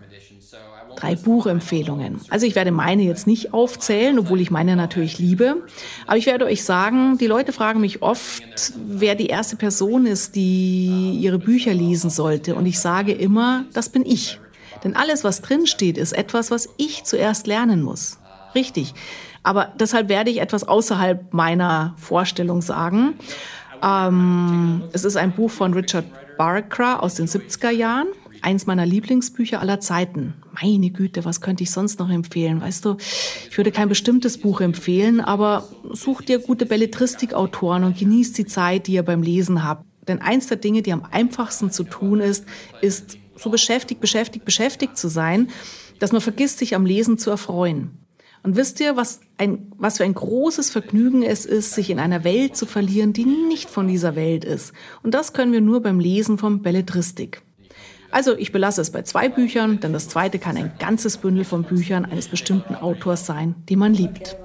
Drei 0.95 1.15
Buchempfehlungen. 1.15 2.21
Also 2.29 2.45
ich 2.45 2.55
werde 2.55 2.71
meine 2.71 3.03
jetzt 3.03 3.27
nicht 3.27 3.53
aufzählen, 3.53 4.17
obwohl 4.17 4.41
ich 4.41 4.51
meine 4.51 4.75
natürlich 4.75 5.19
liebe. 5.19 5.63
Aber 6.07 6.17
ich 6.17 6.25
werde 6.25 6.45
euch 6.45 6.63
sagen, 6.63 7.17
die 7.17 7.27
Leute 7.27 7.51
fragen 7.51 7.81
mich 7.81 8.01
oft, 8.01 8.73
wer 8.87 9.15
die 9.15 9.27
erste 9.27 9.55
Person 9.55 10.05
ist, 10.05 10.35
die 10.35 11.17
ihre 11.19 11.39
Bücher 11.39 11.73
lesen 11.73 12.09
sollte. 12.09 12.55
Und 12.55 12.65
ich 12.65 12.79
sage 12.79 13.11
immer, 13.11 13.65
das 13.73 13.89
bin 13.89 14.05
ich. 14.05 14.39
Denn 14.83 14.95
alles, 14.95 15.23
was 15.23 15.41
drinsteht, 15.41 15.97
ist 15.97 16.13
etwas, 16.13 16.51
was 16.51 16.69
ich 16.77 17.03
zuerst 17.03 17.47
lernen 17.47 17.81
muss. 17.81 18.19
Richtig. 18.53 18.93
Aber 19.43 19.73
deshalb 19.79 20.09
werde 20.09 20.31
ich 20.31 20.41
etwas 20.41 20.67
außerhalb 20.67 21.33
meiner 21.33 21.93
Vorstellung 21.97 22.61
sagen. 22.61 23.15
Ähm, 23.83 24.83
es 24.93 25.03
ist 25.03 25.17
ein 25.17 25.33
Buch 25.33 25.51
von 25.51 25.73
Richard 25.73 26.05
Barkra 26.37 26.97
aus 26.97 27.15
den 27.15 27.27
70er 27.27 27.69
Jahren. 27.69 28.07
Eins 28.45 28.67
meiner 28.67 28.85
Lieblingsbücher 28.85 29.59
aller 29.59 29.79
Zeiten. 29.79 30.35
Meine 30.61 30.91
Güte, 30.91 31.25
was 31.25 31.41
könnte 31.41 31.63
ich 31.63 31.71
sonst 31.71 31.97
noch 31.97 32.11
empfehlen? 32.11 32.61
Weißt 32.61 32.85
du, 32.85 32.97
ich 33.49 33.57
würde 33.57 33.71
kein 33.71 33.89
bestimmtes 33.89 34.37
Buch 34.37 34.61
empfehlen, 34.61 35.19
aber 35.19 35.67
such 35.91 36.21
dir 36.21 36.37
gute 36.37 36.67
Belletristikautoren 36.67 37.83
und 37.83 37.97
genieß 37.97 38.33
die 38.33 38.45
Zeit, 38.45 38.85
die 38.85 38.93
ihr 38.93 39.01
beim 39.01 39.23
Lesen 39.23 39.63
habt. 39.63 39.83
Denn 40.07 40.21
eins 40.21 40.45
der 40.45 40.57
Dinge, 40.57 40.83
die 40.83 40.93
am 40.93 41.07
einfachsten 41.09 41.71
zu 41.71 41.85
tun 41.85 42.19
ist, 42.19 42.45
ist 42.81 43.17
so 43.35 43.49
beschäftigt, 43.49 43.99
beschäftigt, 43.99 44.45
beschäftigt 44.45 44.95
zu 44.95 45.07
sein, 45.07 45.49
dass 45.97 46.11
man 46.11 46.21
vergisst, 46.21 46.59
sich 46.59 46.75
am 46.75 46.85
Lesen 46.85 47.17
zu 47.17 47.31
erfreuen. 47.31 47.97
Und 48.43 48.55
wisst 48.55 48.79
ihr, 48.79 48.95
was, 48.95 49.21
ein, 49.39 49.71
was 49.79 49.97
für 49.97 50.03
ein 50.03 50.13
großes 50.13 50.69
Vergnügen 50.69 51.23
es 51.23 51.47
ist, 51.47 51.71
sich 51.71 51.89
in 51.89 51.97
einer 51.97 52.23
Welt 52.23 52.55
zu 52.55 52.67
verlieren, 52.67 53.11
die 53.11 53.25
nicht 53.25 53.71
von 53.71 53.87
dieser 53.87 54.15
Welt 54.15 54.45
ist. 54.45 54.71
Und 55.01 55.15
das 55.15 55.33
können 55.33 55.51
wir 55.51 55.61
nur 55.61 55.81
beim 55.81 55.99
Lesen 55.99 56.37
von 56.37 56.61
Belletristik. 56.61 57.41
Also 58.15 58.37
ich 58.37 58.53
belasse 58.53 58.79
es 58.79 58.91
bei 58.91 59.01
zwei 59.01 59.27
Büchern, 59.27 59.81
denn 59.81 59.91
das 59.91 60.07
zweite 60.07 60.39
kann 60.39 60.55
ein 60.55 60.71
ganzes 60.79 61.17
Bündel 61.17 61.43
von 61.43 61.63
Büchern 61.63 62.05
eines 62.05 62.29
bestimmten 62.29 62.73
Autors 62.73 63.25
sein, 63.25 63.55
den 63.69 63.77
man 63.77 63.93
liebt. 63.93 64.37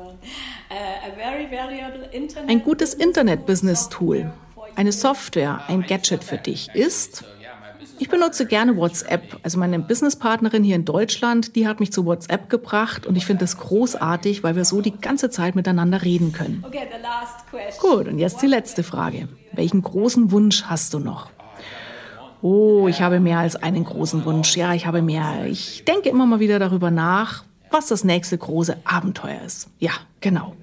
Ein 2.48 2.62
gutes 2.64 2.94
Internet-Business-Tool, 2.94 4.32
eine 4.74 4.90
Software, 4.90 5.60
ein 5.68 5.82
Gadget 5.82 6.24
für 6.24 6.36
dich 6.36 6.74
ist 6.74 7.22
ich 8.00 8.08
benutze 8.08 8.46
gerne 8.46 8.78
WhatsApp. 8.78 9.38
Also 9.42 9.58
meine 9.58 9.78
Businesspartnerin 9.78 10.64
hier 10.64 10.76
in 10.76 10.86
Deutschland, 10.86 11.54
die 11.54 11.68
hat 11.68 11.80
mich 11.80 11.92
zu 11.92 12.06
WhatsApp 12.06 12.48
gebracht 12.48 13.06
und 13.06 13.14
ich 13.14 13.26
finde 13.26 13.44
das 13.44 13.58
großartig, 13.58 14.42
weil 14.42 14.56
wir 14.56 14.64
so 14.64 14.80
die 14.80 14.96
ganze 14.98 15.28
Zeit 15.28 15.54
miteinander 15.54 16.02
reden 16.02 16.32
können. 16.32 16.64
Gut, 17.78 18.08
und 18.08 18.18
jetzt 18.18 18.40
die 18.40 18.46
letzte 18.46 18.82
Frage. 18.84 19.28
Welchen 19.52 19.82
großen 19.82 20.32
Wunsch 20.32 20.62
hast 20.64 20.94
du 20.94 20.98
noch? 20.98 21.30
Oh, 22.42 22.88
ich 22.88 23.02
habe 23.02 23.20
mehr 23.20 23.38
als 23.38 23.56
einen 23.56 23.84
großen 23.84 24.24
Wunsch. 24.24 24.56
Ja, 24.56 24.74
ich 24.74 24.86
habe 24.86 25.02
mehr. 25.02 25.46
Ich 25.46 25.84
denke 25.84 26.08
immer 26.08 26.26
mal 26.26 26.40
wieder 26.40 26.58
darüber 26.58 26.90
nach, 26.90 27.44
was 27.70 27.88
das 27.88 28.02
nächste 28.04 28.38
große 28.38 28.78
Abenteuer 28.84 29.42
ist. 29.42 29.68
Ja, 29.78 29.92
genau. 30.20 30.56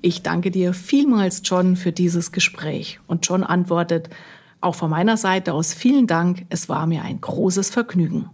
Ich 0.00 0.22
danke 0.22 0.50
dir 0.50 0.74
vielmals, 0.74 1.42
John, 1.44 1.76
für 1.76 1.90
dieses 1.90 2.30
Gespräch. 2.30 3.00
Und 3.06 3.26
John 3.26 3.42
antwortet, 3.42 4.10
auch 4.60 4.74
von 4.74 4.90
meiner 4.90 5.16
Seite 5.16 5.52
aus 5.52 5.74
vielen 5.74 6.06
Dank, 6.06 6.46
es 6.50 6.68
war 6.68 6.86
mir 6.86 7.02
ein 7.02 7.20
großes 7.20 7.70
Vergnügen. 7.70 8.30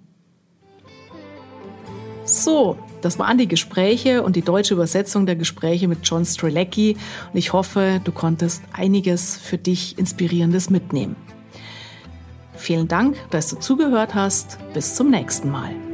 So, 2.25 2.79
das 3.03 3.19
waren 3.19 3.39
die 3.39 3.49
Gespräche 3.49 4.23
und 4.23 4.37
die 4.37 4.43
deutsche 4.43 4.75
Übersetzung 4.75 5.27
der 5.27 5.37
Gespräche 5.37 5.89
mit 5.89 6.01
John 6.03 6.25
Strelecki 6.25 6.97
und 7.33 7.39
ich 7.39 7.53
hoffe, 7.53 8.01
du 8.03 8.13
konntest 8.13 8.63
einiges 8.73 9.37
für 9.37 9.59
dich 9.59 9.99
Inspirierendes 9.99 10.71
mitnehmen. 10.71 11.17
Vielen 12.55 12.89
Dank, 12.89 13.17
dass 13.31 13.49
du 13.49 13.57
zugehört 13.57 14.15
hast. 14.15 14.59
Bis 14.75 14.95
zum 14.95 15.11
nächsten 15.11 15.51
Mal. 15.51 15.90